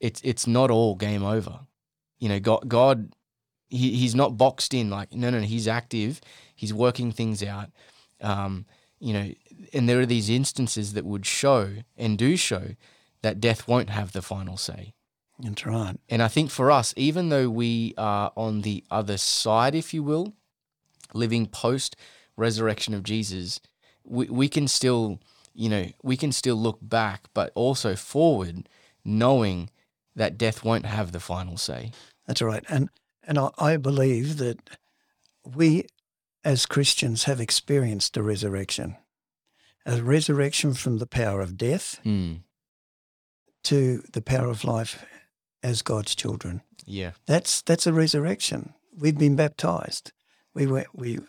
it's 0.01 0.19
it's 0.25 0.45
not 0.45 0.69
all 0.69 0.95
game 0.95 1.23
over. 1.23 1.61
You 2.19 2.27
know 2.27 2.39
God 2.41 2.67
God 2.67 3.13
he, 3.69 3.95
he's 3.95 4.15
not 4.15 4.37
boxed 4.37 4.73
in 4.73 4.89
like 4.89 5.13
no 5.13 5.29
no, 5.29 5.39
no 5.39 5.45
he's 5.45 5.67
active 5.67 6.19
he's 6.57 6.73
working 6.73 7.13
things 7.13 7.41
out 7.41 7.69
um, 8.21 8.65
you 8.99 9.13
know 9.13 9.31
and 9.73 9.87
there 9.87 9.99
are 10.01 10.05
these 10.05 10.29
instances 10.29 10.93
that 10.93 11.05
would 11.05 11.25
show 11.25 11.75
and 11.95 12.17
do 12.17 12.35
show 12.35 12.75
that 13.21 13.39
death 13.39 13.67
won't 13.67 13.89
have 13.89 14.11
the 14.11 14.21
final 14.21 14.57
say 14.57 14.93
That's 15.39 15.65
right. 15.65 15.97
and 16.09 16.21
I 16.21 16.27
think 16.27 16.51
for 16.51 16.69
us 16.69 16.93
even 16.97 17.29
though 17.29 17.49
we 17.49 17.93
are 17.97 18.33
on 18.35 18.61
the 18.63 18.83
other 18.91 19.17
side 19.17 19.73
if 19.75 19.93
you 19.93 20.03
will 20.03 20.33
living 21.13 21.45
post 21.45 21.95
resurrection 22.35 22.93
of 22.93 23.03
Jesus 23.03 23.61
we, 24.03 24.25
we 24.27 24.49
can 24.49 24.67
still 24.67 25.19
you 25.53 25.69
know 25.69 25.85
we 26.03 26.17
can 26.17 26.31
still 26.31 26.57
look 26.57 26.79
back 26.81 27.27
but 27.33 27.51
also 27.55 27.95
forward 27.95 28.67
knowing 29.05 29.69
that 30.15 30.37
death 30.37 30.63
won't 30.63 30.85
have 30.85 31.11
the 31.11 31.19
final 31.19 31.57
say 31.57 31.91
That's 32.25 32.41
right. 32.41 32.63
And 32.67 32.89
and 33.23 33.37
I, 33.37 33.49
I 33.57 33.77
believe 33.77 34.37
that 34.37 34.59
we 35.45 35.85
as 36.47 36.65
Christians 36.65 37.25
have 37.25 37.41
experienced 37.41 38.15
a 38.15 38.23
resurrection. 38.23 38.95
A 39.85 40.01
resurrection 40.01 40.73
from 40.73 40.97
the 40.97 41.05
power 41.05 41.41
of 41.41 41.57
death 41.57 41.99
mm. 42.05 42.39
to 43.63 44.01
the 44.13 44.21
power 44.21 44.47
of 44.49 44.63
life 44.63 45.05
as 45.61 45.81
God's 45.81 46.15
children. 46.15 46.61
yeah 46.85 47.11
That's 47.25 47.61
that's 47.61 47.87
a 47.87 47.93
resurrection. 47.93 48.73
We've 48.97 49.17
been 49.17 49.35
baptized. 49.35 50.13
We 50.53 50.65
were 50.67 50.85
we 50.93 51.19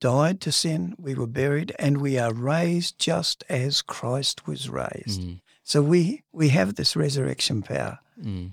died 0.00 0.40
to 0.42 0.52
sin, 0.52 0.94
we 0.98 1.14
were 1.14 1.26
buried, 1.42 1.74
and 1.78 1.98
we 1.98 2.18
are 2.18 2.32
raised 2.32 2.98
just 2.98 3.44
as 3.48 3.82
Christ 3.82 4.46
was 4.46 4.68
raised. 4.68 5.20
Mm. 5.22 5.40
So 5.64 5.82
we 5.82 6.22
we 6.32 6.50
have 6.50 6.74
this 6.74 6.94
resurrection 6.96 7.62
power 7.62 7.98
Mm. 8.20 8.52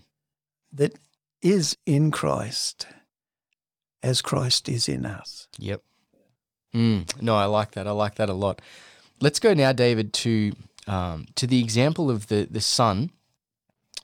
that 0.74 0.94
is 1.42 1.78
in 1.86 2.12
Christ 2.12 2.88
as 4.02 4.22
Christ 4.22 4.70
is 4.70 4.88
in 4.88 5.06
us. 5.06 5.48
Yep. 5.60 5.82
Mm, 6.74 7.22
no, 7.22 7.36
I 7.36 7.46
like 7.46 7.72
that. 7.72 7.88
I 7.88 7.92
like 7.92 8.16
that 8.16 8.30
a 8.30 8.34
lot. 8.34 8.62
Let's 9.20 9.40
go 9.40 9.54
now, 9.54 9.72
David, 9.74 10.14
to 10.14 10.54
um, 10.88 11.28
to 11.36 11.48
the 11.48 11.60
example 11.60 12.10
of 12.10 12.28
the 12.28 12.48
the 12.50 12.62
son 12.62 13.12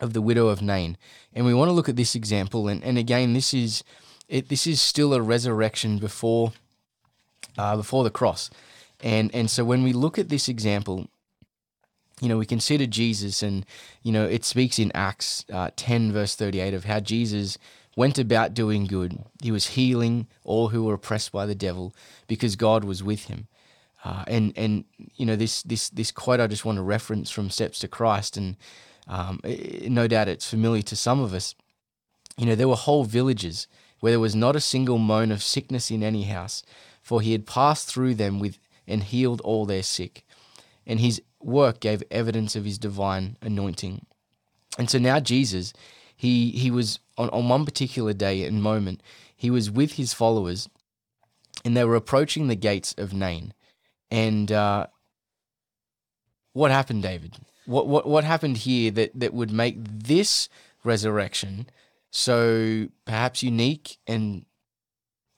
of 0.02 0.14
the 0.14 0.22
widow 0.22 0.48
of 0.48 0.62
Nain, 0.62 0.98
and 1.34 1.46
we 1.46 1.54
want 1.54 1.70
to 1.70 1.74
look 1.74 1.90
at 1.90 1.96
this 1.96 2.16
example. 2.16 2.68
And, 2.68 2.84
and 2.84 2.98
again, 2.98 3.34
this 3.34 3.54
is 3.54 3.84
it. 4.28 4.50
This 4.50 4.68
is 4.68 4.82
still 4.82 5.14
a 5.14 5.22
resurrection 5.22 6.00
before 6.00 6.54
uh, 7.58 7.78
before 7.78 8.04
the 8.04 8.10
cross, 8.10 8.50
and 9.02 9.34
and 9.34 9.50
so 9.50 9.64
when 9.64 9.84
we 9.84 9.94
look 9.94 10.18
at 10.18 10.30
this 10.30 10.50
example, 10.50 11.08
you 12.20 12.30
know, 12.30 12.38
we 12.38 12.46
consider 12.46 12.86
Jesus, 12.86 13.44
and 13.44 13.66
you 14.02 14.12
know, 14.12 14.26
it 14.26 14.44
speaks 14.44 14.80
in 14.80 14.92
Acts 14.94 15.46
uh, 15.52 15.70
ten 15.76 16.12
verse 16.12 16.36
thirty 16.36 16.60
eight 16.60 16.74
of 16.74 16.86
how 16.86 17.00
Jesus 17.00 17.58
went 17.96 18.20
about 18.20 18.54
doing 18.54 18.86
good. 18.86 19.24
He 19.42 19.52
was 19.52 19.68
healing 19.68 20.28
all 20.44 20.70
who 20.70 20.84
were 20.84 20.94
oppressed 20.94 21.32
by 21.32 21.46
the 21.46 21.56
devil 21.56 21.96
because 22.28 22.56
God 22.56 22.84
was 22.84 23.04
with 23.04 23.26
him. 23.26 23.48
Uh, 24.04 24.24
and 24.28 24.54
and 24.56 24.86
you 25.16 25.26
know 25.26 25.36
this 25.36 25.64
this 25.64 25.90
this 25.90 26.12
quote 26.12 26.40
I 26.40 26.46
just 26.46 26.64
want 26.64 26.78
to 26.78 26.84
reference 26.84 27.32
from 27.32 27.50
Steps 27.50 27.80
to 27.80 27.88
Christ, 27.88 28.38
and 28.38 28.56
um, 29.08 29.40
no 29.88 30.08
doubt 30.08 30.28
it's 30.28 30.48
familiar 30.48 30.84
to 30.84 30.96
some 30.96 31.20
of 31.20 31.34
us. 31.34 31.56
You 32.38 32.46
know 32.46 32.54
there 32.54 32.68
were 32.68 32.76
whole 32.76 33.04
villages 33.04 33.68
where 34.02 34.12
there 34.12 34.20
was 34.20 34.36
not 34.36 34.56
a 34.56 34.62
single 34.62 35.00
moan 35.00 35.32
of 35.32 35.42
sickness 35.42 35.90
in 35.90 36.04
any 36.04 36.24
house, 36.24 36.62
for 37.02 37.20
he 37.20 37.32
had 37.32 37.48
passed 37.48 37.88
through 37.88 38.14
them 38.14 38.40
with 38.40 38.60
and 38.88 39.02
healed 39.02 39.42
all 39.42 39.66
their 39.66 39.82
sick, 39.82 40.24
and 40.86 41.00
his 41.00 41.20
work 41.42 41.80
gave 41.80 42.04
evidence 42.12 42.56
of 42.56 42.66
his 42.66 42.78
divine 42.78 43.38
anointing. 43.42 44.06
And 44.78 44.88
so 44.88 45.00
now 45.00 45.20
Jesus, 45.20 45.74
he 46.26 46.52
he 46.52 46.72
was 46.72 47.00
on, 47.18 47.30
on 47.30 47.50
one 47.50 47.66
particular 47.66 48.14
day 48.14 48.44
and 48.44 48.62
moment, 48.62 49.02
he 49.36 49.50
was 49.50 49.70
with 49.70 49.94
his 49.94 50.14
followers, 50.14 50.68
and 51.64 51.76
they 51.76 51.86
were 51.86 51.96
approaching 51.96 52.48
the 52.48 52.56
gates 52.56 52.94
of 52.98 53.14
Nain. 53.14 53.54
And 54.12 54.52
uh, 54.52 54.88
what 56.54 56.72
happened, 56.72 57.04
David? 57.04 57.36
What 57.66 57.88
what 57.88 58.08
what 58.08 58.24
happened 58.24 58.58
here 58.58 58.92
that 58.92 59.12
that 59.20 59.34
would 59.34 59.52
make 59.52 59.76
this 59.80 60.50
resurrection 60.84 61.68
so 62.12 62.88
perhaps 63.06 63.44
unique 63.44 63.98
and 64.08 64.46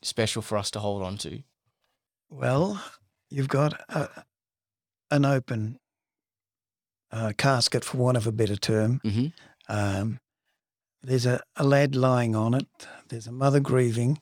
special 0.01 0.41
for 0.41 0.57
us 0.57 0.71
to 0.71 0.79
hold 0.79 1.01
on 1.01 1.17
to? 1.17 1.43
Well, 2.29 2.83
you've 3.29 3.47
got 3.47 3.81
a, 3.89 4.09
an 5.09 5.25
open 5.25 5.79
uh, 7.11 7.33
casket, 7.37 7.83
for 7.85 7.97
want 7.97 8.17
of 8.17 8.27
a 8.27 8.31
better 8.31 8.57
term. 8.57 9.01
Mm-hmm. 9.03 9.27
Um, 9.69 10.19
there's 11.07 11.25
a, 11.25 11.41
a 11.55 11.63
lad 11.63 11.95
lying 11.95 12.35
on 12.35 12.53
it. 12.53 12.67
There's 13.07 13.27
a 13.27 13.31
mother 13.31 13.61
grieving. 13.61 14.19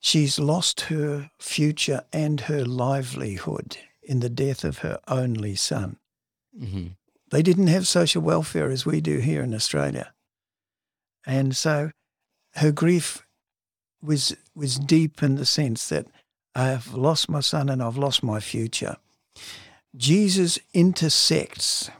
She's 0.00 0.38
lost 0.38 0.82
her 0.82 1.30
future 1.38 2.02
and 2.12 2.40
her 2.42 2.64
livelihood 2.64 3.78
in 4.02 4.18
the 4.18 4.28
death 4.28 4.64
of 4.64 4.78
her 4.78 4.98
only 5.06 5.54
son. 5.54 5.96
Mm-hmm. 6.60 6.86
They 7.30 7.42
didn't 7.42 7.68
have 7.68 7.86
social 7.86 8.20
welfare 8.20 8.68
as 8.70 8.84
we 8.84 9.00
do 9.00 9.18
here 9.18 9.42
in 9.42 9.54
Australia. 9.54 10.12
And 11.24 11.56
so 11.56 11.92
her 12.56 12.72
grief 12.72 13.24
was 14.02 14.36
was 14.56 14.78
deep 14.78 15.22
in 15.22 15.36
the 15.36 15.46
sense 15.46 15.88
that 15.88 16.06
I 16.54 16.66
have 16.66 16.94
lost 16.94 17.28
my 17.28 17.40
son 17.40 17.68
and 17.68 17.80
I've 17.80 17.96
lost 17.96 18.22
my 18.22 18.40
future. 18.40 18.96
Jesus 19.96 20.58
intersects 20.72 21.90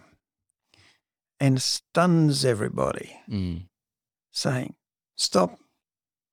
and 1.39 1.63
stuns 1.63 2.45
everybody, 2.45 3.17
Mm. 3.29 3.63
Saying, 4.35 4.75
Stop, 5.17 5.59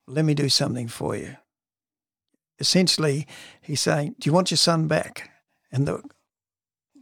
let 0.08 0.26
me 0.26 0.34
do 0.34 0.50
something 0.50 0.88
for 0.88 1.16
you. 1.16 1.38
Essentially, 2.60 3.28
he's 3.62 3.82
saying, 3.82 4.16
Do 4.20 4.28
you 4.28 4.34
want 4.34 4.52
your 4.52 4.58
son 4.58 4.88
back? 4.88 5.30
And 5.72 5.88
the 5.88 6.04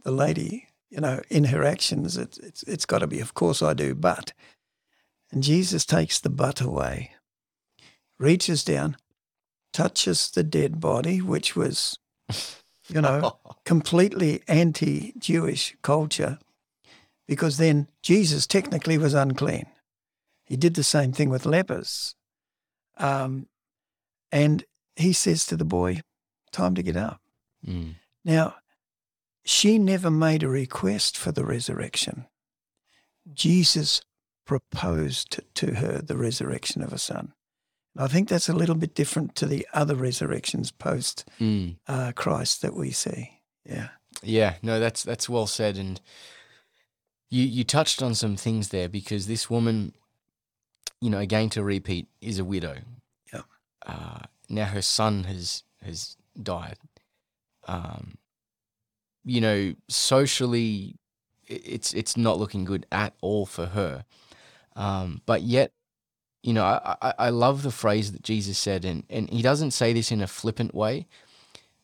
the 0.04 0.12
lady, 0.12 0.68
you 0.90 1.00
know, 1.00 1.20
in 1.28 1.44
her 1.44 1.64
actions, 1.64 2.16
it's 2.16 2.38
it's 2.38 2.62
it's 2.64 2.86
got 2.86 3.00
to 3.00 3.06
be, 3.06 3.20
of 3.20 3.34
course 3.34 3.62
I 3.62 3.74
do, 3.74 3.94
but. 3.94 4.32
And 5.32 5.42
Jesus 5.44 5.86
takes 5.86 6.18
the 6.18 6.30
but 6.30 6.60
away, 6.60 7.12
reaches 8.18 8.64
down, 8.64 8.96
touches 9.72 10.28
the 10.28 10.42
dead 10.42 10.80
body, 10.80 11.20
which 11.20 11.54
was, 11.54 11.98
you 12.88 13.00
know, 13.00 13.38
completely 13.64 14.42
anti 14.48 15.14
Jewish 15.18 15.76
culture, 15.82 16.40
because 17.28 17.58
then 17.58 17.86
Jesus 18.02 18.48
technically 18.48 18.98
was 18.98 19.14
unclean. 19.14 19.66
He 20.50 20.56
did 20.56 20.74
the 20.74 20.82
same 20.82 21.12
thing 21.12 21.30
with 21.30 21.46
lepers. 21.46 22.16
Um, 22.98 23.46
and 24.32 24.64
he 24.96 25.12
says 25.12 25.46
to 25.46 25.56
the 25.56 25.64
boy, 25.64 26.00
Time 26.50 26.74
to 26.74 26.82
get 26.82 26.96
up. 26.96 27.20
Mm. 27.64 27.94
Now, 28.24 28.56
she 29.44 29.78
never 29.78 30.10
made 30.10 30.42
a 30.42 30.48
request 30.48 31.16
for 31.16 31.30
the 31.30 31.44
resurrection. 31.44 32.26
Jesus 33.32 34.02
proposed 34.44 35.40
to 35.54 35.74
her 35.76 36.02
the 36.02 36.16
resurrection 36.16 36.82
of 36.82 36.92
a 36.92 36.98
son. 36.98 37.32
I 37.96 38.08
think 38.08 38.28
that's 38.28 38.48
a 38.48 38.52
little 38.52 38.74
bit 38.74 38.96
different 38.96 39.36
to 39.36 39.46
the 39.46 39.64
other 39.72 39.94
resurrections 39.94 40.72
post 40.72 41.24
Mm. 41.38 41.76
uh, 41.86 42.10
Christ 42.16 42.62
that 42.62 42.74
we 42.74 42.90
see. 42.90 43.40
Yeah. 43.64 43.90
Yeah, 44.22 44.56
no, 44.62 44.80
that's 44.80 45.04
that's 45.04 45.28
well 45.28 45.46
said, 45.46 45.76
and 45.76 46.00
you 47.30 47.44
you 47.44 47.62
touched 47.62 48.02
on 48.02 48.16
some 48.16 48.36
things 48.36 48.70
there 48.70 48.88
because 48.88 49.28
this 49.28 49.48
woman, 49.48 49.94
you 51.00 51.10
know, 51.10 51.18
again 51.18 51.48
to 51.50 51.62
repeat, 51.62 52.08
is 52.20 52.38
a 52.38 52.44
widow. 52.44 52.76
Yeah. 53.32 53.42
Uh, 53.86 54.20
now 54.48 54.66
her 54.66 54.82
son 54.82 55.24
has 55.24 55.64
has 55.84 56.16
died. 56.40 56.76
Um, 57.66 58.18
you 59.24 59.40
know, 59.40 59.74
socially, 59.88 60.96
it's 61.46 61.92
it's 61.94 62.16
not 62.16 62.38
looking 62.38 62.64
good 62.64 62.86
at 62.90 63.14
all 63.20 63.46
for 63.46 63.66
her. 63.66 64.04
Um, 64.76 65.20
but 65.26 65.42
yet, 65.42 65.72
you 66.42 66.52
know, 66.52 66.64
I, 66.64 66.96
I 67.02 67.14
I 67.18 67.28
love 67.30 67.62
the 67.62 67.70
phrase 67.70 68.12
that 68.12 68.22
Jesus 68.22 68.58
said, 68.58 68.84
and 68.84 69.04
and 69.10 69.30
he 69.30 69.42
doesn't 69.42 69.72
say 69.72 69.92
this 69.92 70.10
in 70.10 70.20
a 70.20 70.26
flippant 70.26 70.74
way 70.74 71.06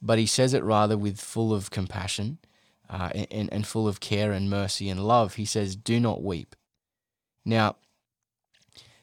but 0.02 0.18
he 0.18 0.26
says 0.26 0.54
it 0.54 0.62
rather 0.62 0.96
with 0.96 1.20
full 1.20 1.52
of 1.52 1.70
compassion 1.70 2.38
uh, 2.88 3.10
and, 3.30 3.52
and 3.52 3.66
full 3.66 3.88
of 3.88 4.00
care 4.00 4.32
and 4.32 4.50
mercy 4.50 4.88
and 4.88 5.04
love. 5.04 5.34
He 5.34 5.44
says, 5.44 5.76
Do 5.76 5.98
not 5.98 6.22
weep. 6.22 6.54
Now, 7.44 7.76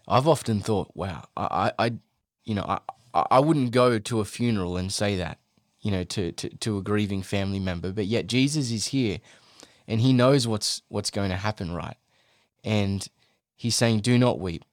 I've 0.08 0.28
often 0.28 0.60
thought, 0.62 0.92
wow, 0.94 1.26
I, 1.38 1.72
I 1.78 1.86
I- 1.86 2.00
you 2.46 2.56
know, 2.56 2.66
I, 3.14 3.26
I, 3.32 3.40
wouldn't 3.40 3.72
go 3.72 3.98
to 4.00 4.20
a 4.20 4.26
funeral 4.26 4.76
and 4.76 4.92
say 4.92 5.16
that, 5.16 5.38
you 5.80 5.92
know, 5.92 6.04
to, 6.04 6.34
to, 6.34 6.50
to 6.58 6.78
a 6.78 6.82
grieving 6.82 7.22
family 7.22 7.60
member. 7.60 7.94
But 7.94 8.08
yet 8.08 8.28
Jesus 8.28 8.70
is 8.70 8.88
here 8.88 9.20
and 9.88 10.02
he 10.02 10.12
knows 10.12 10.46
what's 10.46 10.82
what's 10.90 11.10
going 11.10 11.30
to 11.30 11.38
happen, 11.38 11.74
right? 11.74 11.96
And 12.64 13.08
he's 13.56 13.76
saying, 13.76 14.02
Do 14.02 14.18
not 14.18 14.40
weep. 14.40 14.66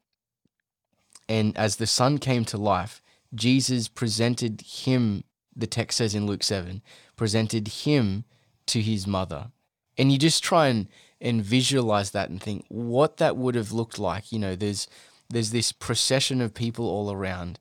And 1.29 1.57
as 1.57 1.77
the 1.77 1.87
son 1.87 2.19
came 2.19 2.45
to 2.47 2.57
life, 2.59 3.01
Jesus 3.35 3.87
presented 3.87 4.63
him, 4.63 5.23
the 5.55 5.69
text 5.69 5.99
says 5.99 6.15
in 6.15 6.27
Luke 6.27 6.43
7, 6.43 6.83
presented 7.17 7.69
him 7.69 8.25
to 8.67 8.81
his 8.81 9.07
mother. 9.07 9.53
And 9.97 10.11
you 10.11 10.19
just 10.19 10.43
try 10.43 10.69
and, 10.69 10.89
and 11.21 11.41
visualize 11.45 12.11
that 12.13 12.31
and 12.31 12.43
think 12.43 12.65
what 12.69 13.19
that 13.19 13.37
would 13.37 13.55
have 13.55 13.71
looked 13.71 13.99
like. 13.99 14.33
You 14.33 14.41
know, 14.41 14.57
there's 14.57 14.89
there's 15.31 15.53
this 15.53 15.73
procession 15.73 16.41
of 16.41 16.55
people 16.55 16.87
all 16.87 17.11
around. 17.11 17.59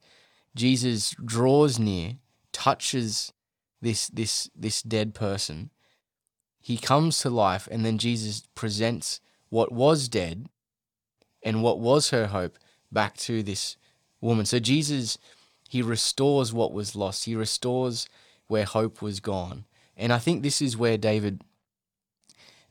Jesus 0.55 1.15
draws 1.23 1.79
near, 1.79 2.15
touches 2.51 3.31
this 3.81 4.07
this 4.07 4.49
this 4.55 4.81
dead 4.81 5.13
person. 5.13 5.69
He 6.59 6.77
comes 6.77 7.19
to 7.19 7.29
life 7.29 7.67
and 7.71 7.85
then 7.85 7.97
Jesus 7.97 8.43
presents 8.53 9.21
what 9.49 9.71
was 9.71 10.09
dead 10.09 10.47
and 11.41 11.63
what 11.63 11.79
was 11.79 12.09
her 12.09 12.27
hope 12.27 12.57
back 12.91 13.15
to 13.17 13.41
this 13.41 13.77
woman. 14.19 14.45
So 14.45 14.59
Jesus 14.59 15.17
he 15.69 15.83
restores 15.83 16.51
what 16.51 16.73
was 16.73 16.95
lost. 16.95 17.25
He 17.25 17.35
restores 17.35 18.09
where 18.47 18.65
hope 18.65 19.03
was 19.03 19.19
gone. 19.19 19.65
And 19.95 20.11
I 20.11 20.17
think 20.17 20.41
this 20.41 20.61
is 20.61 20.75
where 20.75 20.97
David 20.97 21.43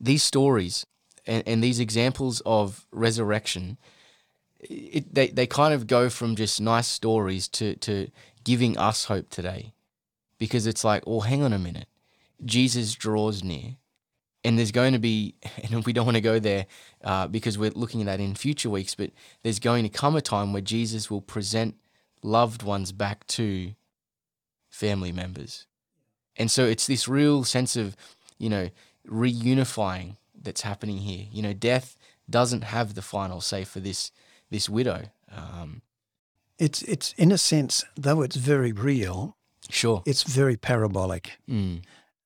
these 0.00 0.22
stories 0.22 0.84
and, 1.26 1.42
and 1.46 1.62
these 1.62 1.80
examples 1.80 2.42
of 2.44 2.86
resurrection 2.90 3.78
it, 4.60 5.14
they, 5.14 5.28
they 5.28 5.46
kind 5.46 5.74
of 5.74 5.86
go 5.86 6.08
from 6.08 6.36
just 6.36 6.60
nice 6.60 6.88
stories 6.88 7.48
to, 7.48 7.76
to 7.76 8.10
giving 8.44 8.76
us 8.78 9.04
hope 9.04 9.30
today. 9.30 9.72
Because 10.38 10.66
it's 10.66 10.84
like 10.84 11.06
well 11.06 11.22
hang 11.22 11.42
on 11.42 11.52
a 11.52 11.58
minute. 11.58 11.88
Jesus 12.44 12.94
draws 12.94 13.42
near. 13.42 13.76
And 14.44 14.56
there's 14.56 14.70
going 14.70 14.92
to 14.92 14.98
be 14.98 15.34
and 15.70 15.84
we 15.84 15.92
don't 15.92 16.06
want 16.06 16.16
to 16.16 16.22
go 16.22 16.38
there 16.38 16.66
uh, 17.02 17.26
because 17.26 17.58
we're 17.58 17.70
looking 17.70 18.00
at 18.00 18.06
that 18.06 18.20
in 18.20 18.34
future 18.34 18.70
weeks 18.70 18.94
but 18.94 19.10
there's 19.42 19.58
going 19.58 19.82
to 19.82 19.88
come 19.88 20.14
a 20.14 20.20
time 20.20 20.52
where 20.52 20.62
jesus 20.62 21.10
will 21.10 21.20
present 21.20 21.74
loved 22.22 22.62
ones 22.62 22.92
back 22.92 23.26
to 23.26 23.72
family 24.68 25.12
members. 25.12 25.66
And 26.36 26.50
so 26.50 26.64
it's 26.64 26.86
this 26.86 27.08
real 27.08 27.44
sense 27.44 27.76
of 27.76 27.96
you 28.38 28.48
know 28.48 28.70
reunifying 29.06 30.16
that's 30.40 30.62
happening 30.62 30.98
here. 30.98 31.26
You 31.32 31.42
know, 31.42 31.52
death 31.52 31.96
doesn't 32.30 32.62
have 32.62 32.94
the 32.94 33.02
final 33.02 33.40
say 33.40 33.64
for 33.64 33.80
this 33.80 34.12
this 34.50 34.68
widow. 34.68 35.10
Um, 35.30 35.82
it's 36.58 36.82
it's 36.82 37.12
in 37.14 37.32
a 37.32 37.38
sense, 37.38 37.84
though 37.96 38.22
it's 38.22 38.36
very 38.36 38.72
real. 38.72 39.36
Sure, 39.70 40.02
it's 40.06 40.22
very 40.22 40.56
parabolic, 40.56 41.38
mm. 41.48 41.82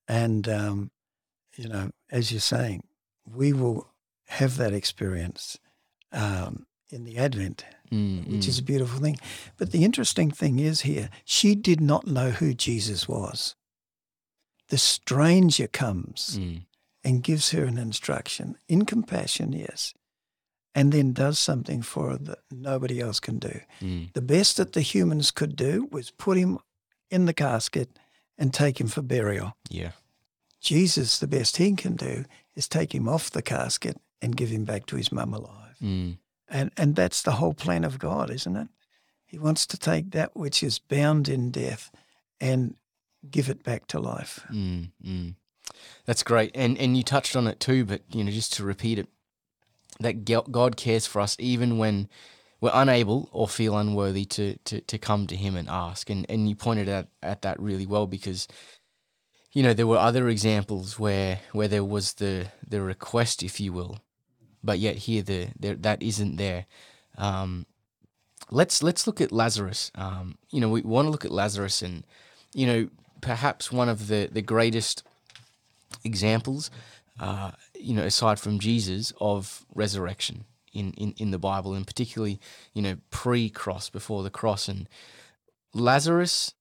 and 0.06 0.48
um, 0.48 0.90
you 1.56 1.68
know, 1.68 1.90
as 2.10 2.30
you're 2.30 2.40
saying, 2.40 2.84
we 3.26 3.52
will 3.52 3.88
have 4.28 4.56
that 4.56 4.72
experience 4.72 5.58
um, 6.12 6.66
in 6.90 7.04
the 7.04 7.18
Advent, 7.18 7.64
mm, 7.90 8.26
which 8.30 8.44
mm. 8.44 8.48
is 8.48 8.58
a 8.58 8.62
beautiful 8.62 9.00
thing. 9.00 9.16
But 9.58 9.72
the 9.72 9.84
interesting 9.84 10.30
thing 10.30 10.58
is 10.58 10.82
here, 10.82 11.10
she 11.24 11.54
did 11.54 11.80
not 11.80 12.06
know 12.06 12.30
who 12.30 12.54
Jesus 12.54 13.08
was. 13.08 13.54
The 14.68 14.78
stranger 14.78 15.66
comes 15.66 16.38
Mm. 16.38 16.66
and 17.04 17.22
gives 17.22 17.50
her 17.50 17.64
an 17.64 17.76
instruction 17.76 18.56
in 18.68 18.86
compassion, 18.86 19.52
yes, 19.52 19.92
and 20.74 20.92
then 20.92 21.12
does 21.12 21.38
something 21.38 21.82
for 21.82 22.10
her 22.10 22.16
that 22.16 22.38
nobody 22.50 23.00
else 23.00 23.20
can 23.20 23.38
do. 23.38 23.60
Mm. 23.80 24.12
The 24.14 24.22
best 24.22 24.56
that 24.56 24.72
the 24.72 24.80
humans 24.80 25.30
could 25.30 25.56
do 25.56 25.88
was 25.90 26.10
put 26.10 26.38
him 26.38 26.58
in 27.10 27.26
the 27.26 27.34
casket 27.34 27.98
and 28.38 28.52
take 28.52 28.80
him 28.80 28.88
for 28.88 29.02
burial. 29.02 29.56
yeah, 29.68 29.92
Jesus, 30.60 31.18
the 31.18 31.26
best 31.26 31.56
he 31.56 31.72
can 31.74 31.96
do 31.96 32.24
is 32.54 32.68
take 32.68 32.94
him 32.94 33.08
off 33.08 33.30
the 33.30 33.42
casket 33.42 33.98
and 34.20 34.36
give 34.36 34.50
him 34.50 34.64
back 34.64 34.86
to 34.86 34.96
his 34.96 35.10
mum 35.12 35.34
alive. 35.34 35.76
mm. 35.82 36.16
And, 36.48 36.70
and 36.76 36.94
that's 36.94 37.22
the 37.22 37.32
whole 37.32 37.54
plan 37.54 37.82
of 37.82 37.98
God, 37.98 38.30
isn't 38.30 38.56
it? 38.56 38.68
He 39.24 39.38
wants 39.38 39.64
to 39.66 39.78
take 39.78 40.10
that 40.10 40.36
which 40.36 40.62
is 40.62 40.78
bound 40.78 41.26
in 41.28 41.50
death 41.50 41.90
and 42.38 42.74
give 43.30 43.48
it 43.48 43.62
back 43.64 43.86
to 43.86 43.98
life. 43.98 44.44
Mm, 44.52 44.90
mm. 45.02 45.34
That's 46.04 46.22
great, 46.22 46.50
and 46.54 46.76
and 46.76 46.96
you 46.96 47.02
touched 47.02 47.36
on 47.36 47.46
it 47.46 47.58
too. 47.58 47.84
But 47.84 48.02
you 48.10 48.24
know, 48.24 48.30
just 48.30 48.52
to 48.54 48.64
repeat 48.64 48.98
it, 48.98 49.08
that 50.00 50.24
God 50.24 50.76
cares 50.76 51.06
for 51.06 51.20
us 51.20 51.36
even 51.38 51.78
when 51.78 52.08
we're 52.60 52.70
unable 52.72 53.28
or 53.32 53.48
feel 53.48 53.76
unworthy 53.76 54.24
to 54.24 54.56
to, 54.64 54.80
to 54.82 54.98
come 54.98 55.26
to 55.26 55.36
Him 55.36 55.56
and 55.56 55.68
ask. 55.68 56.10
And 56.10 56.26
and 56.28 56.48
you 56.48 56.54
pointed 56.54 56.88
out 56.88 57.08
at 57.22 57.42
that 57.42 57.60
really 57.60 57.86
well 57.86 58.06
because 58.06 58.48
you 59.52 59.62
know 59.62 59.74
there 59.74 59.86
were 59.86 59.98
other 59.98 60.28
examples 60.28 60.98
where 60.98 61.40
where 61.52 61.68
there 61.68 61.84
was 61.84 62.14
the 62.14 62.48
the 62.66 62.80
request, 62.80 63.42
if 63.42 63.60
you 63.60 63.72
will, 63.72 63.98
but 64.62 64.78
yet 64.78 64.96
here 64.96 65.22
the 65.22 65.48
there 65.58 65.74
that 65.74 66.02
isn't 66.02 66.36
there. 66.36 66.66
Um, 67.18 67.66
let's 68.50 68.82
let's 68.82 69.06
look 69.06 69.20
at 69.20 69.32
Lazarus. 69.32 69.90
Um, 69.94 70.38
you 70.50 70.60
know, 70.60 70.68
we 70.68 70.82
want 70.82 71.06
to 71.06 71.10
look 71.10 71.24
at 71.24 71.32
Lazarus 71.32 71.82
and 71.82 72.04
you 72.54 72.66
know 72.66 72.88
perhaps 73.22 73.72
one 73.72 73.88
of 73.88 74.08
the, 74.08 74.28
the 74.30 74.42
greatest 74.42 75.02
examples, 76.04 76.70
uh, 77.18 77.52
you 77.82 77.94
know, 77.94 78.04
aside 78.04 78.38
from 78.38 78.58
Jesus, 78.58 79.12
of 79.20 79.66
resurrection 79.74 80.44
in, 80.72 80.92
in, 80.92 81.14
in 81.18 81.30
the 81.30 81.38
Bible, 81.38 81.74
and 81.74 81.86
particularly, 81.86 82.40
you 82.72 82.82
know, 82.82 82.96
pre 83.10 83.50
cross, 83.50 83.90
before 83.90 84.22
the 84.22 84.30
cross. 84.30 84.68
And 84.68 84.88
Lazarus 85.74 86.54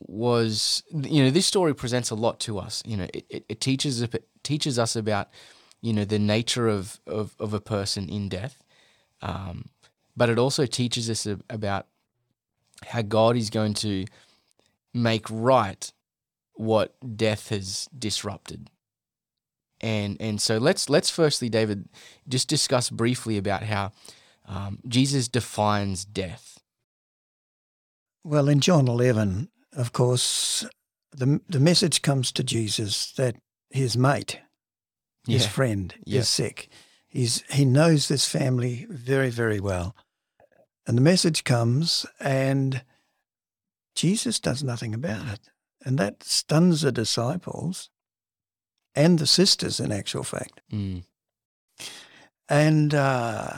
was, 0.00 0.82
you 0.92 1.22
know, 1.22 1.30
this 1.30 1.46
story 1.46 1.74
presents 1.74 2.10
a 2.10 2.14
lot 2.14 2.40
to 2.40 2.58
us. 2.58 2.82
You 2.86 2.96
know, 2.98 3.06
it, 3.14 3.24
it, 3.28 3.44
it 3.48 3.60
teaches, 3.60 4.02
it 4.02 4.28
teaches 4.42 4.78
us 4.78 4.96
about, 4.96 5.28
you 5.80 5.92
know, 5.92 6.04
the 6.04 6.18
nature 6.18 6.68
of, 6.68 7.00
of, 7.06 7.34
of 7.38 7.54
a 7.54 7.60
person 7.60 8.08
in 8.08 8.28
death. 8.28 8.62
Um, 9.20 9.66
but 10.16 10.28
it 10.28 10.38
also 10.38 10.66
teaches 10.66 11.08
us 11.08 11.26
about 11.48 11.86
how 12.84 13.02
God 13.02 13.36
is 13.36 13.50
going 13.50 13.74
to 13.74 14.04
make 14.92 15.26
right 15.30 15.92
what 16.54 16.94
death 17.16 17.48
has 17.48 17.88
disrupted. 17.96 18.68
And 19.82 20.16
and 20.20 20.40
so 20.40 20.58
let's 20.58 20.88
let's 20.88 21.10
firstly, 21.10 21.48
David, 21.48 21.88
just 22.28 22.48
discuss 22.48 22.88
briefly 22.90 23.36
about 23.36 23.64
how 23.64 23.92
um, 24.46 24.78
Jesus 24.86 25.28
defines 25.28 26.04
death. 26.04 26.60
Well, 28.24 28.48
in 28.48 28.60
John 28.60 28.86
11, 28.86 29.48
of 29.72 29.92
course, 29.92 30.64
the, 31.10 31.40
the 31.48 31.58
message 31.60 32.02
comes 32.02 32.30
to 32.32 32.44
Jesus 32.44 33.12
that 33.12 33.36
his 33.70 33.96
mate, 33.96 34.40
his 35.26 35.46
friend, 35.46 35.92
Yeah. 36.04 36.20
is 36.20 36.28
sick. 36.28 36.68
He's, 37.08 37.42
he 37.50 37.64
knows 37.64 38.06
this 38.08 38.26
family 38.28 38.86
very, 38.88 39.30
very 39.30 39.58
well. 39.60 39.96
And 40.86 40.96
the 40.96 41.02
message 41.02 41.44
comes, 41.44 42.06
and 42.20 42.84
Jesus 43.94 44.38
does 44.40 44.62
nothing 44.62 44.94
about 44.94 45.26
it. 45.26 45.40
And 45.84 45.98
that 45.98 46.22
stuns 46.22 46.82
the 46.82 46.92
disciples 46.92 47.90
and 48.94 49.18
the 49.18 49.26
sisters, 49.26 49.80
in 49.80 49.92
actual 49.92 50.22
fact. 50.24 50.60
Mm, 50.72 51.02
And 52.48 52.94
uh, 52.94 53.56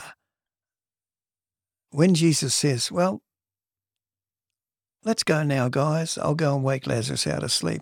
when 1.91 2.13
Jesus 2.15 2.53
says, 2.55 2.91
Well, 2.91 3.21
let's 5.03 5.23
go 5.23 5.43
now, 5.43 5.69
guys, 5.69 6.17
I'll 6.17 6.35
go 6.35 6.55
and 6.55 6.63
wake 6.63 6.87
Lazarus 6.87 7.27
out 7.27 7.43
of 7.43 7.51
sleep. 7.51 7.81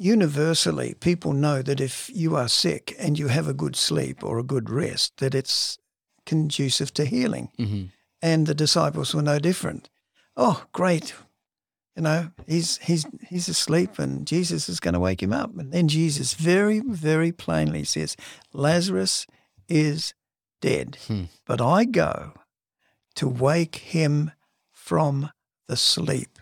Universally, 0.00 0.94
people 0.94 1.32
know 1.32 1.60
that 1.62 1.80
if 1.80 2.08
you 2.14 2.36
are 2.36 2.48
sick 2.48 2.94
and 3.00 3.18
you 3.18 3.28
have 3.28 3.48
a 3.48 3.54
good 3.54 3.74
sleep 3.74 4.22
or 4.22 4.38
a 4.38 4.44
good 4.44 4.70
rest, 4.70 5.16
that 5.18 5.34
it's 5.34 5.78
conducive 6.24 6.92
to 6.94 7.04
healing. 7.04 7.50
hmm 7.56 7.84
And 8.22 8.46
the 8.46 8.54
disciples 8.54 9.14
were 9.14 9.22
no 9.24 9.38
different. 9.38 9.90
Oh, 10.36 10.64
great. 10.72 11.14
You 11.98 12.04
know, 12.04 12.30
he's 12.46 12.78
he's 12.78 13.04
he's 13.28 13.48
asleep 13.48 13.98
and 13.98 14.24
Jesus 14.24 14.68
is 14.68 14.78
going 14.78 14.94
to 14.94 15.00
wake 15.00 15.20
him 15.20 15.32
up. 15.32 15.50
And 15.58 15.72
then 15.72 15.88
Jesus 15.88 16.34
very, 16.34 16.78
very 16.78 17.32
plainly 17.32 17.82
says, 17.82 18.16
Lazarus 18.52 19.26
is 19.68 20.14
dead. 20.60 20.96
Hmm. 21.08 21.24
But 21.44 21.60
I 21.60 21.84
go 21.84 22.34
to 23.16 23.28
wake 23.28 23.74
him 23.76 24.30
from 24.70 25.30
the 25.66 25.76
sleep, 25.76 26.38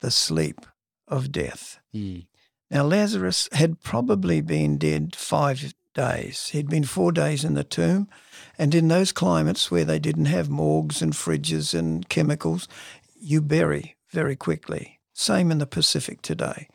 the 0.00 0.10
sleep 0.10 0.66
of 1.06 1.30
death. 1.30 1.78
Mm, 1.94 2.26
Now, 2.68 2.82
Lazarus 2.82 3.48
had 3.52 3.80
probably 3.82 4.40
been 4.40 4.76
dead 4.76 5.14
five 5.14 5.72
days. 5.94 6.48
He'd 6.48 6.68
been 6.68 6.82
four 6.82 7.12
days 7.12 7.44
in 7.44 7.54
the 7.54 7.62
tomb. 7.62 8.08
And 8.58 8.74
in 8.74 8.88
those 8.88 9.12
climates 9.12 9.70
where 9.70 9.84
they 9.84 10.00
didn't 10.00 10.26
have 10.26 10.50
morgues 10.50 11.00
and 11.00 11.12
fridges 11.12 11.78
and 11.78 12.08
chemicals, 12.08 12.66
you 13.14 13.40
bury 13.40 13.94
very 14.10 14.34
quickly. 14.34 14.95
Same 15.18 15.50
in 15.50 15.56
the 15.56 15.66
Pacific 15.66 16.20
today. 16.20 16.68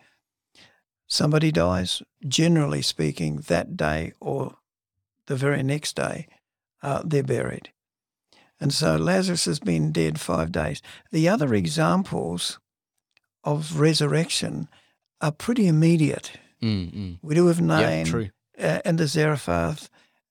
Somebody 1.05 1.51
dies, 1.51 2.01
generally 2.27 2.81
speaking, 2.81 3.41
that 3.41 3.77
day 3.77 4.13
or 4.19 4.55
the 5.27 5.35
very 5.35 5.61
next 5.61 5.95
day, 5.95 6.27
uh, 6.81 7.03
they're 7.05 7.21
buried. 7.21 7.71
And 8.59 8.73
so 8.73 8.97
Lazarus 8.97 9.45
has 9.45 9.59
been 9.59 9.91
dead 9.91 10.19
five 10.19 10.51
days. 10.51 10.81
The 11.11 11.29
other 11.29 11.53
examples 11.53 12.59
of 13.43 13.79
resurrection 13.79 14.67
are 15.21 15.31
pretty 15.31 15.67
immediate. 15.67 16.31
Mm, 16.63 16.91
mm. 16.93 17.19
Widow 17.21 17.47
of 17.47 17.59
Yeah, 17.59 17.65
Nain 17.67 18.05
true. 18.07 18.29
uh, 18.57 18.79
and 18.83 18.97
the 18.97 19.05
Zarephath 19.05 19.87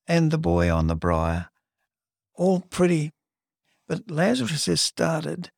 and 0.08 0.32
the 0.32 0.38
boy 0.38 0.68
on 0.68 0.88
the 0.88 0.96
briar, 0.96 1.48
all 2.34 2.60
pretty. 2.70 3.12
But 3.86 4.10
Lazarus 4.10 4.66
has 4.66 4.80
started 4.80 5.52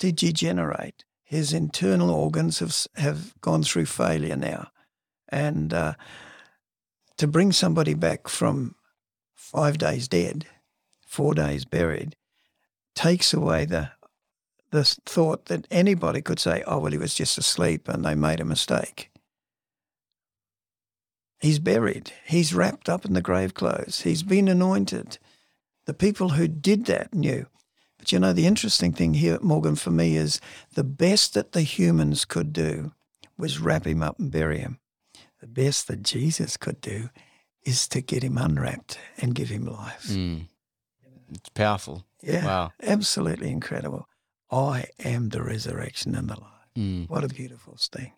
to 0.00 0.12
degenerate. 0.12 1.05
His 1.26 1.52
internal 1.52 2.10
organs 2.10 2.60
have 2.60 2.86
have 2.94 3.34
gone 3.40 3.64
through 3.64 3.86
failure 3.86 4.36
now, 4.36 4.68
and 5.28 5.74
uh, 5.74 5.94
to 7.16 7.26
bring 7.26 7.50
somebody 7.50 7.94
back 7.94 8.28
from 8.28 8.76
five 9.34 9.76
days 9.76 10.06
dead, 10.06 10.46
four 11.04 11.34
days 11.34 11.64
buried, 11.64 12.14
takes 12.94 13.34
away 13.34 13.64
the 13.64 13.90
the 14.70 14.84
thought 14.84 15.46
that 15.46 15.66
anybody 15.68 16.22
could 16.22 16.38
say, 16.38 16.62
"Oh 16.64 16.78
well, 16.78 16.92
he 16.92 16.98
was 16.98 17.16
just 17.16 17.36
asleep 17.38 17.88
and 17.88 18.04
they 18.04 18.14
made 18.14 18.38
a 18.38 18.44
mistake." 18.44 19.10
He's 21.40 21.58
buried. 21.58 22.12
He's 22.24 22.54
wrapped 22.54 22.88
up 22.88 23.04
in 23.04 23.14
the 23.14 23.20
grave 23.20 23.52
clothes. 23.52 24.02
He's 24.02 24.22
been 24.22 24.46
anointed. 24.46 25.18
The 25.86 25.94
people 25.94 26.30
who 26.30 26.46
did 26.46 26.86
that 26.86 27.12
knew. 27.12 27.46
But 28.06 28.12
you 28.12 28.20
know, 28.20 28.32
the 28.32 28.46
interesting 28.46 28.92
thing 28.92 29.14
here, 29.14 29.36
Morgan, 29.42 29.74
for 29.74 29.90
me 29.90 30.16
is 30.16 30.40
the 30.74 30.84
best 30.84 31.34
that 31.34 31.50
the 31.50 31.62
humans 31.62 32.24
could 32.24 32.52
do 32.52 32.92
was 33.36 33.58
wrap 33.58 33.84
him 33.84 34.00
up 34.00 34.20
and 34.20 34.30
bury 34.30 34.60
him. 34.60 34.78
The 35.40 35.48
best 35.48 35.88
that 35.88 36.04
Jesus 36.04 36.56
could 36.56 36.80
do 36.80 37.10
is 37.64 37.88
to 37.88 38.00
get 38.00 38.22
him 38.22 38.38
unwrapped 38.38 38.96
and 39.18 39.34
give 39.34 39.48
him 39.48 39.64
life. 39.64 40.06
Mm. 40.06 40.46
It's 41.34 41.48
powerful. 41.48 42.06
Yeah, 42.22 42.46
Wow. 42.46 42.72
absolutely 42.80 43.50
incredible. 43.50 44.08
I 44.52 44.84
am 45.04 45.30
the 45.30 45.42
resurrection 45.42 46.14
and 46.14 46.28
the 46.30 46.38
life. 46.38 46.68
Mm. 46.78 47.08
What 47.10 47.24
a 47.24 47.28
beautiful 47.28 47.76
thing. 47.76 48.12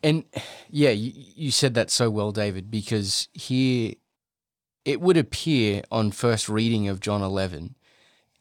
And 0.00 0.22
yeah, 0.70 0.90
you, 0.90 1.10
you 1.16 1.50
said 1.50 1.74
that 1.74 1.90
so 1.90 2.08
well, 2.08 2.30
David, 2.30 2.70
because 2.70 3.28
here 3.32 3.94
it 4.84 5.00
would 5.00 5.16
appear 5.16 5.82
on 5.90 6.12
first 6.12 6.48
reading 6.48 6.86
of 6.86 7.00
John 7.00 7.20
11, 7.20 7.74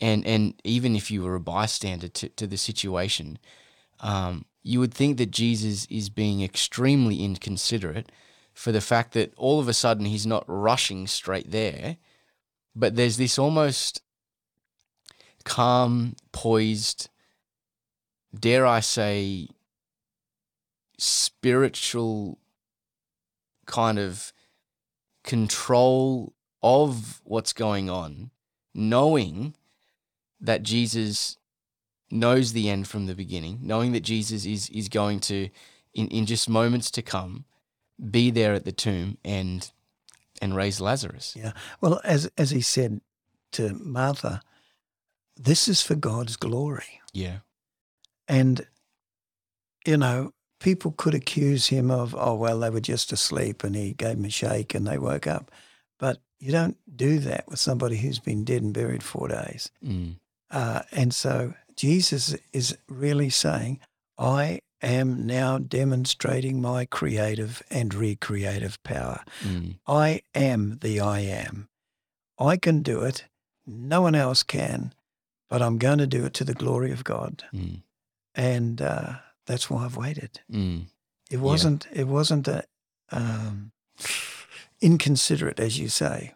and, 0.01 0.25
and 0.25 0.59
even 0.63 0.95
if 0.95 1.11
you 1.11 1.21
were 1.21 1.35
a 1.35 1.39
bystander 1.39 2.07
to, 2.07 2.29
to 2.29 2.47
the 2.47 2.57
situation, 2.57 3.37
um, 3.99 4.45
you 4.63 4.79
would 4.79 4.93
think 4.93 5.17
that 5.17 5.29
Jesus 5.29 5.85
is 5.85 6.09
being 6.09 6.41
extremely 6.41 7.23
inconsiderate 7.23 8.11
for 8.53 8.71
the 8.71 8.81
fact 8.81 9.13
that 9.13 9.33
all 9.37 9.59
of 9.59 9.67
a 9.67 9.73
sudden 9.73 10.05
he's 10.05 10.25
not 10.25 10.43
rushing 10.47 11.05
straight 11.05 11.51
there, 11.51 11.97
but 12.75 12.95
there's 12.95 13.17
this 13.17 13.37
almost 13.37 14.01
calm, 15.45 16.15
poised, 16.31 17.09
dare 18.37 18.65
I 18.65 18.79
say, 18.79 19.47
spiritual 20.97 22.39
kind 23.65 23.99
of 23.99 24.33
control 25.23 26.33
of 26.63 27.21
what's 27.23 27.53
going 27.53 27.89
on, 27.89 28.31
knowing 28.73 29.55
that 30.41 30.63
Jesus 30.63 31.38
knows 32.10 32.51
the 32.51 32.69
end 32.69 32.88
from 32.88 33.06
the 33.06 33.15
beginning, 33.15 33.60
knowing 33.62 33.93
that 33.93 34.01
Jesus 34.01 34.45
is 34.45 34.69
is 34.69 34.89
going 34.89 35.19
to, 35.21 35.49
in, 35.93 36.08
in 36.08 36.25
just 36.25 36.49
moments 36.49 36.91
to 36.91 37.01
come, 37.01 37.45
be 38.10 38.32
there 38.32 38.54
at 38.54 38.65
the 38.65 38.71
tomb 38.71 39.17
and 39.23 39.71
and 40.41 40.56
raise 40.56 40.82
Lazarus. 40.82 41.36
Yeah. 41.38 41.54
Well, 41.80 42.01
as 42.04 42.30
as 42.38 42.49
he 42.49 42.62
said 42.62 43.01
to 43.54 43.73
Martha, 43.73 44.41
this 45.38 45.67
is 45.67 45.82
for 45.82 45.95
God's 45.95 46.36
glory. 46.36 47.01
Yeah. 47.13 47.38
And 48.27 48.65
you 49.86 49.97
know, 49.97 50.34
people 50.60 50.91
could 50.91 51.13
accuse 51.13 51.67
him 51.67 51.91
of, 51.91 52.15
oh 52.17 52.36
well, 52.36 52.60
they 52.60 52.69
were 52.69 52.82
just 52.82 53.12
asleep 53.12 53.63
and 53.63 53.75
he 53.75 53.93
gave 53.93 54.15
them 54.15 54.25
a 54.25 54.30
shake 54.30 54.73
and 54.75 54.88
they 54.88 54.97
woke 54.97 55.27
up. 55.27 55.51
But 55.99 56.19
you 56.39 56.51
don't 56.51 56.77
do 56.95 57.19
that 57.19 57.47
with 57.47 57.60
somebody 57.60 57.97
who's 57.97 58.19
been 58.19 58.43
dead 58.43 58.63
and 58.63 58.73
buried 58.73 59.04
four 59.04 59.27
days. 59.27 59.71
Mm. 59.86 60.15
Uh, 60.51 60.81
and 60.91 61.15
so 61.15 61.53
Jesus 61.75 62.35
is 62.51 62.77
really 62.87 63.29
saying, 63.29 63.79
I 64.17 64.59
am 64.81 65.25
now 65.25 65.57
demonstrating 65.57 66.61
my 66.61 66.85
creative 66.85 67.63
and 67.69 67.93
recreative 67.93 68.81
power. 68.83 69.23
Mm. 69.41 69.75
I 69.87 70.21
am 70.35 70.79
the 70.81 70.99
I 70.99 71.19
am. 71.21 71.69
I 72.37 72.57
can 72.57 72.81
do 72.81 73.01
it. 73.01 73.25
No 73.65 74.01
one 74.01 74.15
else 74.15 74.43
can, 74.43 74.93
but 75.49 75.61
I'm 75.61 75.77
going 75.77 75.99
to 75.99 76.07
do 76.07 76.25
it 76.25 76.33
to 76.35 76.43
the 76.43 76.53
glory 76.53 76.91
of 76.91 77.03
God. 77.03 77.43
Mm. 77.53 77.83
And 78.35 78.81
uh, 78.81 79.13
that's 79.45 79.69
why 79.69 79.85
I've 79.85 79.97
waited. 79.97 80.41
Mm. 80.51 80.87
It 81.29 81.39
wasn't. 81.39 81.87
It 81.93 82.07
wasn't 82.07 82.47
a 82.47 82.65
um, 83.11 83.71
inconsiderate, 84.81 85.59
as 85.59 85.79
you 85.79 85.87
say. 85.87 86.33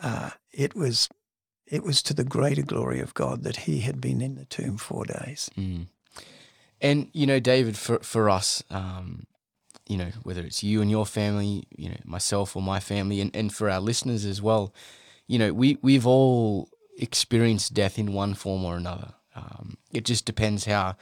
Uh, 0.00 0.30
it 0.52 0.76
was. 0.76 1.08
It 1.74 1.82
was 1.82 2.04
to 2.04 2.14
the 2.14 2.22
greater 2.22 2.62
glory 2.62 3.00
of 3.00 3.14
God 3.14 3.42
that 3.42 3.56
he 3.56 3.80
had 3.80 4.00
been 4.00 4.20
in 4.20 4.36
the 4.36 4.44
tomb 4.44 4.76
four 4.76 5.04
days. 5.04 5.50
Mm. 5.58 5.88
And 6.80 7.08
you 7.12 7.26
know, 7.26 7.40
David, 7.40 7.76
for 7.76 7.98
for 7.98 8.30
us, 8.30 8.62
um, 8.70 9.26
you 9.88 9.96
know, 9.96 10.10
whether 10.22 10.42
it's 10.42 10.62
you 10.62 10.80
and 10.82 10.88
your 10.88 11.04
family, 11.04 11.64
you 11.76 11.88
know, 11.88 11.96
myself 12.04 12.54
or 12.54 12.62
my 12.62 12.78
family, 12.78 13.20
and, 13.20 13.34
and 13.34 13.52
for 13.52 13.68
our 13.68 13.80
listeners 13.80 14.24
as 14.24 14.40
well, 14.40 14.72
you 15.26 15.36
know, 15.36 15.52
we 15.52 15.78
we've 15.82 16.06
all 16.06 16.68
experienced 16.96 17.74
death 17.74 17.98
in 17.98 18.12
one 18.12 18.34
form 18.34 18.64
or 18.64 18.76
another. 18.76 19.14
Um, 19.34 19.76
it 19.90 20.04
just 20.04 20.24
depends 20.24 20.66
how 20.66 20.94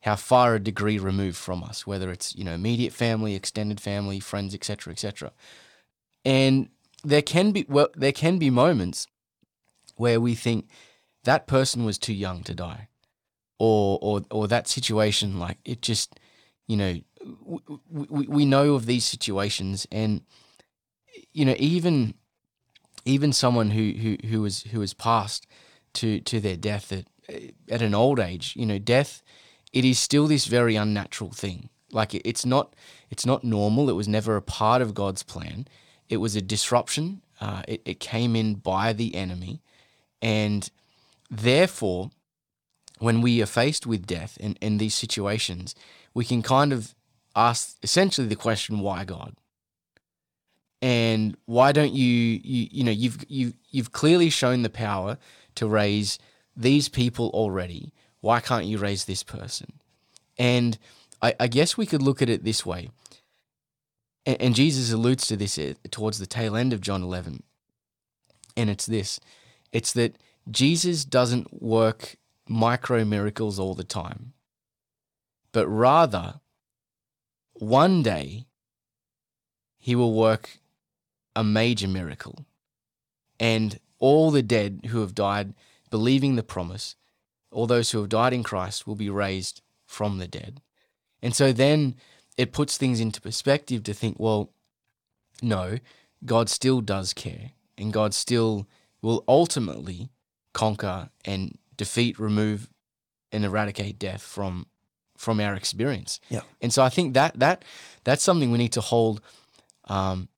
how 0.00 0.16
far 0.16 0.56
a 0.56 0.60
degree 0.60 0.98
removed 0.98 1.36
from 1.36 1.62
us, 1.62 1.86
whether 1.86 2.10
it's 2.10 2.34
you 2.34 2.42
know 2.42 2.54
immediate 2.54 2.92
family, 2.92 3.36
extended 3.36 3.80
family, 3.80 4.18
friends, 4.18 4.56
etc., 4.56 4.92
etc. 4.92 5.30
And 6.24 6.70
there 7.04 7.22
can 7.22 7.52
be 7.52 7.64
well, 7.68 7.90
there 7.94 8.10
can 8.10 8.38
be 8.38 8.50
moments 8.50 9.06
where 9.96 10.20
we 10.20 10.34
think 10.34 10.68
that 11.24 11.46
person 11.46 11.84
was 11.84 11.98
too 11.98 12.14
young 12.14 12.42
to 12.44 12.54
die. 12.54 12.88
Or 13.58 13.98
or 14.02 14.20
or 14.30 14.48
that 14.48 14.68
situation 14.68 15.38
like 15.38 15.56
it 15.64 15.80
just 15.80 16.20
you 16.66 16.76
know 16.76 17.00
we, 17.42 18.06
we, 18.10 18.26
we 18.26 18.44
know 18.44 18.74
of 18.74 18.84
these 18.84 19.06
situations 19.06 19.86
and 19.90 20.20
you 21.32 21.46
know 21.46 21.54
even 21.56 22.12
even 23.06 23.32
someone 23.32 23.70
who 23.70 23.92
who 23.92 24.16
who 24.28 24.42
was 24.42 24.64
who 24.64 24.80
has 24.82 24.92
passed 24.92 25.46
to 25.94 26.20
to 26.20 26.38
their 26.38 26.58
death 26.58 26.92
at 26.92 27.06
at 27.70 27.80
an 27.80 27.94
old 27.94 28.20
age 28.20 28.52
you 28.56 28.66
know 28.66 28.78
death 28.78 29.22
it 29.76 29.84
is 29.84 29.98
still 29.98 30.26
this 30.26 30.46
very 30.46 30.74
unnatural 30.74 31.30
thing. 31.32 31.68
Like 31.92 32.14
it, 32.14 32.22
it's 32.24 32.46
not 32.46 32.74
it's 33.10 33.26
not 33.26 33.44
normal. 33.44 33.90
It 33.90 33.92
was 33.92 34.08
never 34.08 34.36
a 34.36 34.42
part 34.42 34.80
of 34.80 34.94
God's 34.94 35.22
plan. 35.22 35.68
It 36.08 36.16
was 36.16 36.34
a 36.34 36.40
disruption. 36.40 37.20
Uh, 37.42 37.62
it, 37.68 37.82
it 37.84 38.00
came 38.00 38.34
in 38.34 38.54
by 38.54 38.94
the 38.94 39.14
enemy 39.14 39.60
and 40.26 40.70
therefore 41.30 42.10
when 42.98 43.20
we 43.20 43.40
are 43.40 43.46
faced 43.46 43.86
with 43.86 44.06
death 44.06 44.36
in, 44.40 44.56
in 44.60 44.78
these 44.78 44.94
situations, 44.94 45.72
we 46.14 46.24
can 46.24 46.42
kind 46.42 46.72
of 46.72 46.96
ask 47.36 47.76
essentially 47.84 48.26
the 48.26 48.34
question, 48.34 48.80
why 48.80 49.04
God? 49.04 49.36
And 50.82 51.36
why 51.44 51.70
don't 51.70 51.92
you, 51.92 52.40
you, 52.42 52.68
you 52.72 52.82
know, 52.82 52.90
you've, 52.90 53.24
you, 53.28 53.52
you've 53.70 53.92
clearly 53.92 54.28
shown 54.28 54.62
the 54.62 54.68
power 54.68 55.16
to 55.54 55.68
raise 55.68 56.18
these 56.56 56.88
people 56.88 57.28
already. 57.28 57.92
Why 58.20 58.40
can't 58.40 58.66
you 58.66 58.78
raise 58.78 59.04
this 59.04 59.22
person? 59.22 59.74
And 60.36 60.76
I, 61.22 61.34
I 61.38 61.46
guess 61.46 61.76
we 61.76 61.86
could 61.86 62.02
look 62.02 62.20
at 62.20 62.28
it 62.28 62.42
this 62.42 62.66
way. 62.66 62.90
And, 64.24 64.40
and 64.40 64.54
Jesus 64.56 64.90
alludes 64.90 65.28
to 65.28 65.36
this 65.36 65.56
eh, 65.56 65.74
towards 65.92 66.18
the 66.18 66.26
tail 66.26 66.56
end 66.56 66.72
of 66.72 66.80
John 66.80 67.04
11. 67.04 67.44
And 68.56 68.70
it's 68.70 68.86
this 68.86 69.20
it's 69.76 69.92
that 69.92 70.16
Jesus 70.50 71.04
doesn't 71.04 71.62
work 71.62 72.16
micro 72.48 73.04
miracles 73.04 73.58
all 73.58 73.74
the 73.74 73.84
time, 73.84 74.32
but 75.52 75.68
rather, 75.68 76.40
one 77.52 78.02
day, 78.02 78.46
he 79.76 79.94
will 79.94 80.14
work 80.14 80.60
a 81.34 81.44
major 81.44 81.86
miracle. 81.86 82.46
And 83.38 83.78
all 83.98 84.30
the 84.30 84.42
dead 84.42 84.86
who 84.86 85.02
have 85.02 85.14
died 85.14 85.52
believing 85.90 86.36
the 86.36 86.42
promise, 86.42 86.96
all 87.50 87.66
those 87.66 87.90
who 87.90 87.98
have 87.98 88.08
died 88.08 88.32
in 88.32 88.42
Christ, 88.42 88.86
will 88.86 88.96
be 88.96 89.10
raised 89.10 89.60
from 89.84 90.16
the 90.16 90.26
dead. 90.26 90.62
And 91.20 91.36
so 91.36 91.52
then 91.52 91.96
it 92.38 92.54
puts 92.54 92.78
things 92.78 92.98
into 92.98 93.20
perspective 93.20 93.82
to 93.82 93.92
think, 93.92 94.16
well, 94.18 94.52
no, 95.42 95.80
God 96.24 96.48
still 96.48 96.80
does 96.80 97.12
care, 97.12 97.50
and 97.76 97.92
God 97.92 98.14
still 98.14 98.66
will 99.02 99.24
ultimately 99.28 100.10
conquer 100.52 101.10
and 101.24 101.58
defeat, 101.76 102.18
remove, 102.18 102.70
and 103.32 103.44
eradicate 103.44 103.98
death 103.98 104.22
from 104.22 104.66
from 105.16 105.40
our 105.40 105.54
experience. 105.54 106.20
Yeah. 106.28 106.42
And 106.60 106.72
so 106.72 106.82
I 106.82 106.88
think 106.88 107.14
that 107.14 107.38
that 107.38 107.64
that's 108.04 108.22
something 108.22 108.50
we 108.50 108.58
need 108.58 108.72
to 108.72 108.80
hold 108.80 109.20
um, 109.84 110.28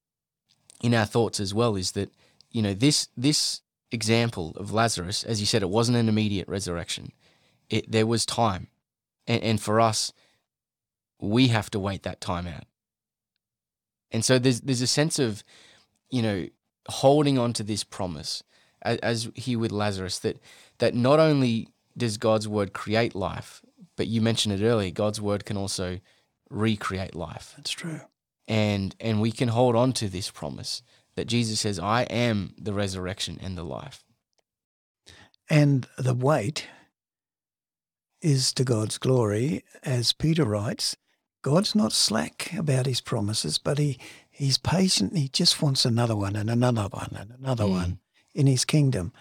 in 0.82 0.94
our 0.94 1.06
thoughts 1.06 1.40
as 1.40 1.52
well. 1.52 1.76
Is 1.76 1.92
that 1.92 2.12
you 2.50 2.62
know 2.62 2.74
this 2.74 3.08
this 3.16 3.62
example 3.90 4.52
of 4.56 4.72
Lazarus, 4.72 5.24
as 5.24 5.40
you 5.40 5.46
said, 5.46 5.62
it 5.62 5.70
wasn't 5.70 5.96
an 5.96 6.08
immediate 6.08 6.48
resurrection. 6.48 7.12
It, 7.70 7.90
there 7.90 8.06
was 8.06 8.26
time. 8.26 8.68
And, 9.26 9.42
and 9.42 9.60
for 9.60 9.80
us, 9.80 10.12
we 11.20 11.48
have 11.48 11.70
to 11.70 11.78
wait 11.78 12.02
that 12.02 12.20
time 12.20 12.46
out. 12.46 12.64
And 14.10 14.24
so 14.24 14.38
there's, 14.38 14.60
there's 14.60 14.82
a 14.82 14.86
sense 14.86 15.18
of, 15.18 15.42
you 16.10 16.22
know, 16.22 16.46
holding 16.88 17.38
on 17.38 17.52
to 17.54 17.62
this 17.62 17.84
promise, 17.84 18.42
as, 18.82 18.98
as 18.98 19.30
here 19.34 19.58
with 19.58 19.72
Lazarus, 19.72 20.18
that, 20.20 20.40
that 20.78 20.94
not 20.94 21.18
only 21.18 21.68
does 21.96 22.16
God's 22.16 22.48
word 22.48 22.72
create 22.72 23.14
life, 23.14 23.62
but 23.96 24.06
you 24.06 24.20
mentioned 24.20 24.60
it 24.60 24.64
earlier, 24.64 24.90
God's 24.90 25.20
word 25.20 25.44
can 25.44 25.56
also 25.56 26.00
recreate 26.50 27.14
life. 27.14 27.54
That's 27.56 27.70
true. 27.70 28.00
And, 28.46 28.94
and 29.00 29.20
we 29.20 29.32
can 29.32 29.48
hold 29.48 29.76
on 29.76 29.92
to 29.94 30.08
this 30.08 30.30
promise 30.30 30.82
that 31.16 31.26
Jesus 31.26 31.60
says, 31.60 31.78
I 31.78 32.02
am 32.04 32.54
the 32.56 32.72
resurrection 32.72 33.38
and 33.42 33.58
the 33.58 33.64
life. 33.64 34.04
And 35.50 35.86
the 35.98 36.14
wait 36.14 36.68
is 38.22 38.52
to 38.54 38.64
God's 38.64 38.98
glory. 38.98 39.64
As 39.82 40.12
Peter 40.12 40.44
writes, 40.44 40.96
God's 41.42 41.74
not 41.74 41.92
slack 41.92 42.52
about 42.56 42.86
his 42.86 43.00
promises, 43.00 43.58
but 43.58 43.78
he, 43.78 43.98
he's 44.38 44.56
patient. 44.58 45.16
He 45.16 45.28
just 45.28 45.60
wants 45.60 45.84
another 45.84 46.16
one 46.16 46.36
and 46.36 46.48
another 46.48 46.88
one 46.90 47.14
and 47.18 47.32
another 47.38 47.64
Mm. 47.64 47.70
one 47.70 47.98
in 48.34 48.46
his 48.46 48.64
kingdom. 48.64 49.12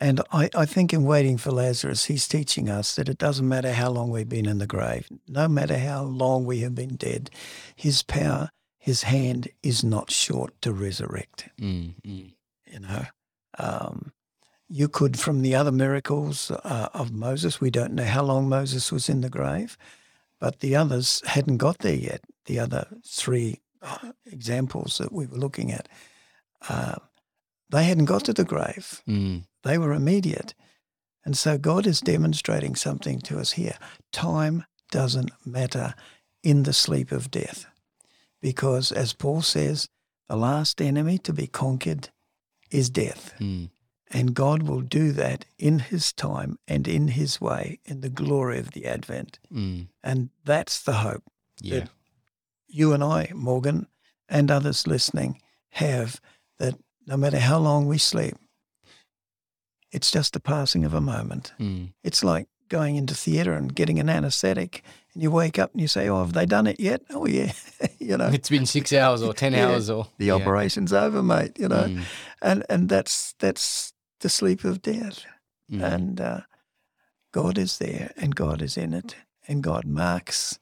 And 0.00 0.20
I, 0.32 0.50
I 0.54 0.66
think 0.66 0.92
in 0.92 1.04
waiting 1.04 1.38
for 1.38 1.52
Lazarus, 1.52 2.06
he's 2.06 2.26
teaching 2.26 2.68
us 2.68 2.96
that 2.96 3.08
it 3.08 3.18
doesn't 3.18 3.48
matter 3.48 3.72
how 3.72 3.90
long 3.90 4.10
we've 4.10 4.28
been 4.28 4.46
in 4.46 4.58
the 4.58 4.66
grave, 4.66 5.08
no 5.28 5.48
matter 5.48 5.78
how 5.78 6.02
long 6.02 6.44
we 6.44 6.60
have 6.60 6.74
been 6.74 6.96
dead, 6.96 7.30
his 7.76 8.02
power, 8.02 8.50
his 8.78 9.02
hand 9.04 9.48
is 9.62 9.84
not 9.84 10.10
short 10.10 10.60
to 10.62 10.72
resurrect 10.72 11.48
Mm, 11.60 11.94
mm, 12.02 12.32
you 12.66 12.80
know. 12.80 13.04
Um, 13.58 14.12
you 14.68 14.88
could, 14.88 15.18
from 15.18 15.42
the 15.42 15.54
other 15.54 15.70
miracles 15.72 16.50
uh, 16.50 16.88
of 16.92 17.12
Moses, 17.12 17.60
we 17.60 17.70
don't 17.70 17.94
know 17.94 18.04
how 18.04 18.24
long 18.24 18.48
Moses 18.48 18.90
was 18.90 19.08
in 19.08 19.20
the 19.20 19.30
grave, 19.30 19.76
but 20.40 20.60
the 20.60 20.74
others 20.74 21.22
hadn't 21.26 21.58
got 21.58 21.78
there 21.78 21.94
yet. 21.94 22.22
The 22.46 22.58
other 22.58 22.88
three 23.06 23.60
examples 24.26 24.98
that 24.98 25.12
we 25.12 25.26
were 25.26 25.36
looking 25.38 25.72
at, 25.72 25.88
uh, 26.68 26.96
they 27.70 27.84
hadn't 27.84 28.04
got 28.06 28.24
to 28.24 28.32
the 28.32 28.44
grave. 28.44 29.02
mm, 29.08 29.44
They 29.62 29.78
were 29.78 29.92
immediate. 29.92 30.54
And 31.24 31.36
so 31.36 31.56
God 31.58 31.86
is 31.86 32.00
demonstrating 32.00 32.74
something 32.76 33.20
to 33.22 33.38
us 33.38 33.52
here. 33.52 33.76
Time 34.12 34.64
doesn't 34.90 35.30
matter 35.46 35.94
in 36.42 36.64
the 36.64 36.72
sleep 36.74 37.10
of 37.12 37.30
death. 37.30 37.66
Because 38.42 38.92
as 38.92 39.12
Paul 39.14 39.40
says, 39.42 39.88
the 40.28 40.36
last 40.36 40.80
enemy 40.82 41.18
to 41.18 41.32
be 41.32 41.46
conquered 41.46 42.10
is 42.70 42.90
death. 42.90 43.34
mm. 43.40 43.70
And 44.10 44.34
God 44.34 44.62
will 44.64 44.82
do 44.82 45.10
that 45.12 45.44
in 45.58 45.78
his 45.80 46.12
time 46.12 46.58
and 46.68 46.86
in 46.86 47.08
his 47.08 47.40
way 47.40 47.80
in 47.84 48.00
the 48.00 48.10
glory 48.10 48.58
of 48.60 48.70
the 48.72 48.84
Advent. 48.86 49.38
Mm. 49.52 49.88
And 50.04 50.28
that's 50.44 50.80
the 50.82 50.92
hope 50.94 51.24
Yeah. 51.60 51.80
that 51.80 51.90
you 52.74 52.92
and 52.92 53.04
I, 53.04 53.30
Morgan, 53.34 53.86
and 54.28 54.50
others 54.50 54.86
listening 54.86 55.40
have 55.70 56.20
that 56.58 56.74
no 57.06 57.16
matter 57.16 57.38
how 57.38 57.58
long 57.58 57.86
we 57.86 57.98
sleep, 57.98 58.34
it's 59.92 60.10
just 60.10 60.32
the 60.32 60.40
passing 60.40 60.84
of 60.84 60.94
a 60.94 61.00
moment. 61.00 61.52
Mm. 61.60 61.92
It's 62.02 62.24
like 62.24 62.48
going 62.68 62.96
into 62.96 63.14
theatre 63.14 63.52
and 63.52 63.74
getting 63.74 64.00
an 64.00 64.08
anaesthetic, 64.08 64.82
and 65.12 65.22
you 65.22 65.30
wake 65.30 65.58
up 65.58 65.72
and 65.72 65.80
you 65.80 65.86
say, 65.88 66.08
"Oh, 66.08 66.18
have 66.20 66.32
they 66.32 66.46
done 66.46 66.66
it 66.66 66.80
yet?" 66.80 67.02
Oh, 67.10 67.26
yeah, 67.26 67.52
you 67.98 68.16
know, 68.16 68.28
It's 68.28 68.48
been 68.50 68.66
six 68.66 68.92
hours 68.92 69.22
or 69.22 69.32
10 69.32 69.52
Yeah. 69.54 69.68
hours 69.68 69.88
or. 69.90 70.08
the 70.18 70.26
yeah. 70.26 70.34
operation's 70.34 70.92
over, 70.92 71.22
mate. 71.22 71.58
You 71.58 71.68
know, 71.68 71.84
Mm, 71.88 72.02
and 72.42 72.64
and 72.68 72.88
that's 72.88 73.34
that's 73.38 73.92
the 74.20 74.28
sleep 74.28 74.64
of 74.64 74.82
death, 74.82 75.24
mm, 75.70 75.82
and 75.94 76.20
uh, 76.20 76.40
God 77.32 77.58
is 77.58 77.78
there, 77.78 78.12
and 78.16 78.34
God 78.34 78.62
is 78.62 78.76
in 78.76 78.94
it, 78.94 79.14
and 79.46 79.62
God 79.62 79.84
marks 79.84 80.58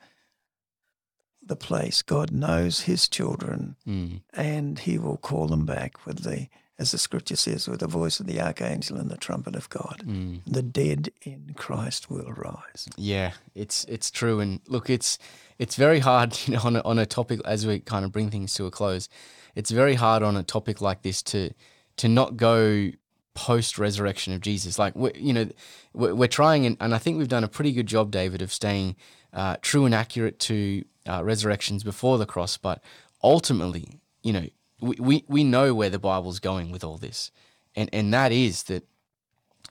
the 1.45 1.57
place. 1.57 2.03
God 2.03 2.31
knows 2.31 2.83
His 2.83 3.09
children, 3.09 3.77
mm. 3.87 4.21
and 4.33 4.79
He 4.79 4.99
will 4.99 5.17
call 5.17 5.47
them 5.47 5.67
back 5.67 6.07
with 6.07 6.23
the, 6.23 6.49
as 6.79 6.93
the 6.93 6.99
Scripture 6.99 7.37
says, 7.37 7.69
with 7.69 7.81
the 7.81 7.87
voice 7.87 8.21
of 8.21 8.27
the 8.27 8.41
archangel 8.41 8.97
and 8.97 9.11
the 9.11 9.17
trumpet 9.17 9.57
of 9.57 9.69
God. 9.69 10.03
Mm. 10.07 10.41
The 10.47 10.63
dead 10.63 11.11
in 11.23 11.55
Christ 11.57 12.11
will 12.11 12.33
rise. 12.33 12.89
Yeah, 12.97 13.33
it's 13.55 13.85
it's 13.85 14.11
true, 14.11 14.41
and 14.41 14.61
look, 14.69 14.91
it's 14.91 15.19
it's 15.59 15.77
very 15.77 16.01
hard, 16.01 16.39
you 16.47 16.55
know, 16.55 16.61
on 16.65 16.77
a, 16.77 16.81
on 16.83 16.99
a 16.99 17.07
topic 17.07 17.41
as 17.45 17.67
we 17.67 17.81
kind 17.81 18.05
of 18.05 18.13
bring 18.13 18.31
things 18.31 18.55
to 18.55 18.67
a 18.67 18.71
close. 18.71 19.09
It's 19.55 19.71
very 19.71 19.95
hard 19.95 20.23
on 20.23 20.37
a 20.37 20.43
topic 20.43 20.81
like 20.81 21.03
this 21.03 21.23
to 21.25 21.53
to 21.99 22.09
not 22.09 22.37
go 22.37 22.91
post 23.35 23.79
resurrection 23.79 24.33
of 24.33 24.41
Jesus. 24.41 24.79
Like 24.79 24.95
we, 24.95 25.13
you 25.15 25.33
know, 25.33 25.49
we're, 25.93 26.15
we're 26.15 26.29
trying, 26.29 26.67
and, 26.67 26.77
and 26.81 26.95
I 26.95 26.99
think 26.99 27.19
we've 27.19 27.29
done 27.29 27.45
a 27.45 27.49
pretty 27.49 27.73
good 27.73 27.87
job, 27.87 28.11
David, 28.11 28.43
of 28.43 28.53
staying 28.53 28.97
uh, 29.33 29.57
true 29.63 29.85
and 29.85 29.95
accurate 29.95 30.39
to 30.41 30.85
uh, 31.09 31.23
resurrections 31.25 31.83
before 31.85 32.19
the 32.19 32.27
cross. 32.27 32.57
But 32.57 32.83
ultimately, 33.23 34.01
you 34.23 34.33
know, 34.33 34.47
we, 34.81 34.97
we 34.99 35.25
we 35.29 35.45
know 35.45 35.75
where 35.75 35.91
the 35.91 35.99
Bible's 35.99 36.41
going 36.41 36.71
with 36.71 36.85
all 36.85 36.99
this, 36.99 37.31
and 37.75 37.89
and 37.93 38.13
that 38.13 38.33
is 38.33 38.65
that 38.65 38.85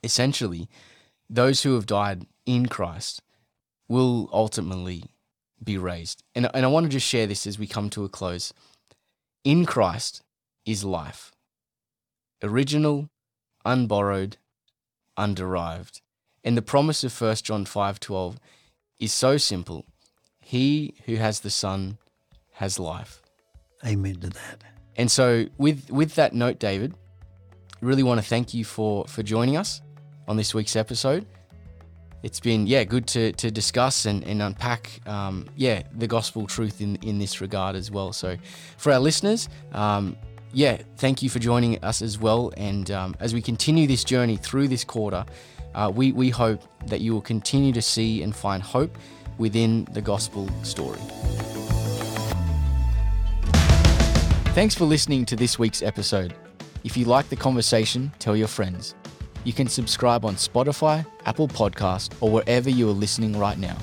essentially 0.03 0.69
those 1.29 1.63
who 1.63 1.75
have 1.75 1.85
died 1.85 2.25
in 2.45 2.65
Christ 2.65 3.21
will 3.87 4.29
ultimately 4.31 5.03
be 5.63 5.77
raised. 5.77 6.23
And, 6.33 6.49
and 6.53 6.65
I 6.65 6.69
want 6.69 6.85
to 6.85 6.89
just 6.89 7.07
share 7.07 7.27
this 7.27 7.45
as 7.45 7.59
we 7.59 7.67
come 7.67 7.89
to 7.91 8.03
a 8.03 8.09
close. 8.09 8.53
In 9.43 9.65
Christ 9.65 10.23
is 10.65 10.83
life 10.83 11.31
original, 12.43 13.09
unborrowed, 13.65 14.37
underived. 15.17 16.01
And 16.43 16.57
the 16.57 16.61
promise 16.61 17.03
of 17.03 17.13
1 17.13 17.43
John 17.43 17.65
5:12 17.65 18.37
is 18.99 19.13
so 19.13 19.37
simple. 19.37 19.85
He 20.39 20.95
who 21.05 21.15
has 21.15 21.41
the 21.41 21.49
Son 21.49 21.97
has 22.53 22.79
life. 22.79 23.21
Amen 23.85 24.15
to 24.15 24.29
that. 24.29 24.63
And 24.95 25.11
so 25.11 25.45
with 25.57 25.89
with 25.89 26.15
that 26.15 26.33
note, 26.33 26.59
David, 26.59 26.93
I 27.81 27.85
really 27.85 28.03
want 28.03 28.19
to 28.21 28.25
thank 28.25 28.53
you 28.53 28.65
for 28.65 29.05
for 29.05 29.23
joining 29.23 29.57
us 29.57 29.81
on 30.27 30.37
this 30.37 30.53
week's 30.53 30.75
episode. 30.75 31.25
It's 32.23 32.39
been 32.39 32.67
yeah 32.67 32.83
good 32.83 33.07
to 33.07 33.31
to 33.33 33.49
discuss 33.49 34.05
and, 34.05 34.23
and 34.23 34.41
unpack 34.41 35.01
um, 35.07 35.47
yeah 35.55 35.83
the 35.93 36.07
gospel 36.07 36.45
truth 36.45 36.81
in 36.81 36.97
in 36.97 37.17
this 37.19 37.41
regard 37.41 37.75
as 37.75 37.89
well. 37.89 38.13
So 38.13 38.37
for 38.77 38.91
our 38.91 38.99
listeners, 38.99 39.49
um, 39.71 40.15
yeah, 40.53 40.81
thank 40.97 41.21
you 41.21 41.29
for 41.29 41.39
joining 41.39 41.83
us 41.83 42.01
as 42.01 42.19
well. 42.19 42.51
And 42.57 42.89
um, 42.91 43.15
as 43.19 43.33
we 43.33 43.41
continue 43.41 43.87
this 43.87 44.03
journey 44.03 44.37
through 44.37 44.67
this 44.67 44.83
quarter, 44.83 45.25
uh, 45.73 45.91
we 45.93 46.11
we 46.11 46.29
hope 46.29 46.61
that 46.87 47.01
you 47.01 47.13
will 47.13 47.21
continue 47.21 47.71
to 47.73 47.81
see 47.81 48.23
and 48.23 48.35
find 48.35 48.61
hope 48.61 48.97
within 49.37 49.87
the 49.93 50.01
gospel 50.01 50.49
story. 50.63 50.99
Thanks 54.53 54.75
for 54.75 54.83
listening 54.83 55.25
to 55.27 55.35
this 55.37 55.57
week's 55.57 55.81
episode. 55.81 56.35
If 56.83 56.97
you 56.97 57.05
like 57.05 57.29
the 57.29 57.37
conversation, 57.37 58.11
tell 58.19 58.35
your 58.35 58.49
friends. 58.49 58.95
You 59.43 59.53
can 59.53 59.67
subscribe 59.67 60.25
on 60.25 60.35
Spotify, 60.35 61.05
Apple 61.25 61.47
Podcast, 61.47 62.13
or 62.19 62.29
wherever 62.29 62.69
you 62.69 62.89
are 62.89 62.93
listening 62.93 63.37
right 63.39 63.57
now. 63.57 63.77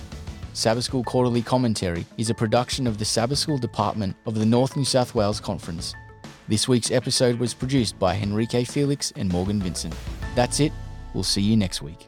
Sabbath 0.52 0.84
School 0.84 1.04
Quarterly 1.04 1.40
Commentary 1.40 2.04
is 2.18 2.30
a 2.30 2.34
production 2.34 2.86
of 2.86 2.98
the 2.98 3.04
Sabbath 3.04 3.38
School 3.38 3.58
Department 3.58 4.14
of 4.26 4.34
the 4.34 4.44
North 4.44 4.76
New 4.76 4.84
South 4.84 5.14
Wales 5.14 5.40
Conference. 5.40 5.94
This 6.48 6.66
week's 6.66 6.90
episode 6.90 7.38
was 7.38 7.52
produced 7.52 7.98
by 7.98 8.16
Henrique 8.16 8.66
Felix 8.66 9.12
and 9.16 9.30
Morgan 9.30 9.60
Vincent. 9.60 9.94
That's 10.34 10.60
it. 10.60 10.72
We'll 11.12 11.22
see 11.22 11.42
you 11.42 11.58
next 11.58 11.82
week. 11.82 12.07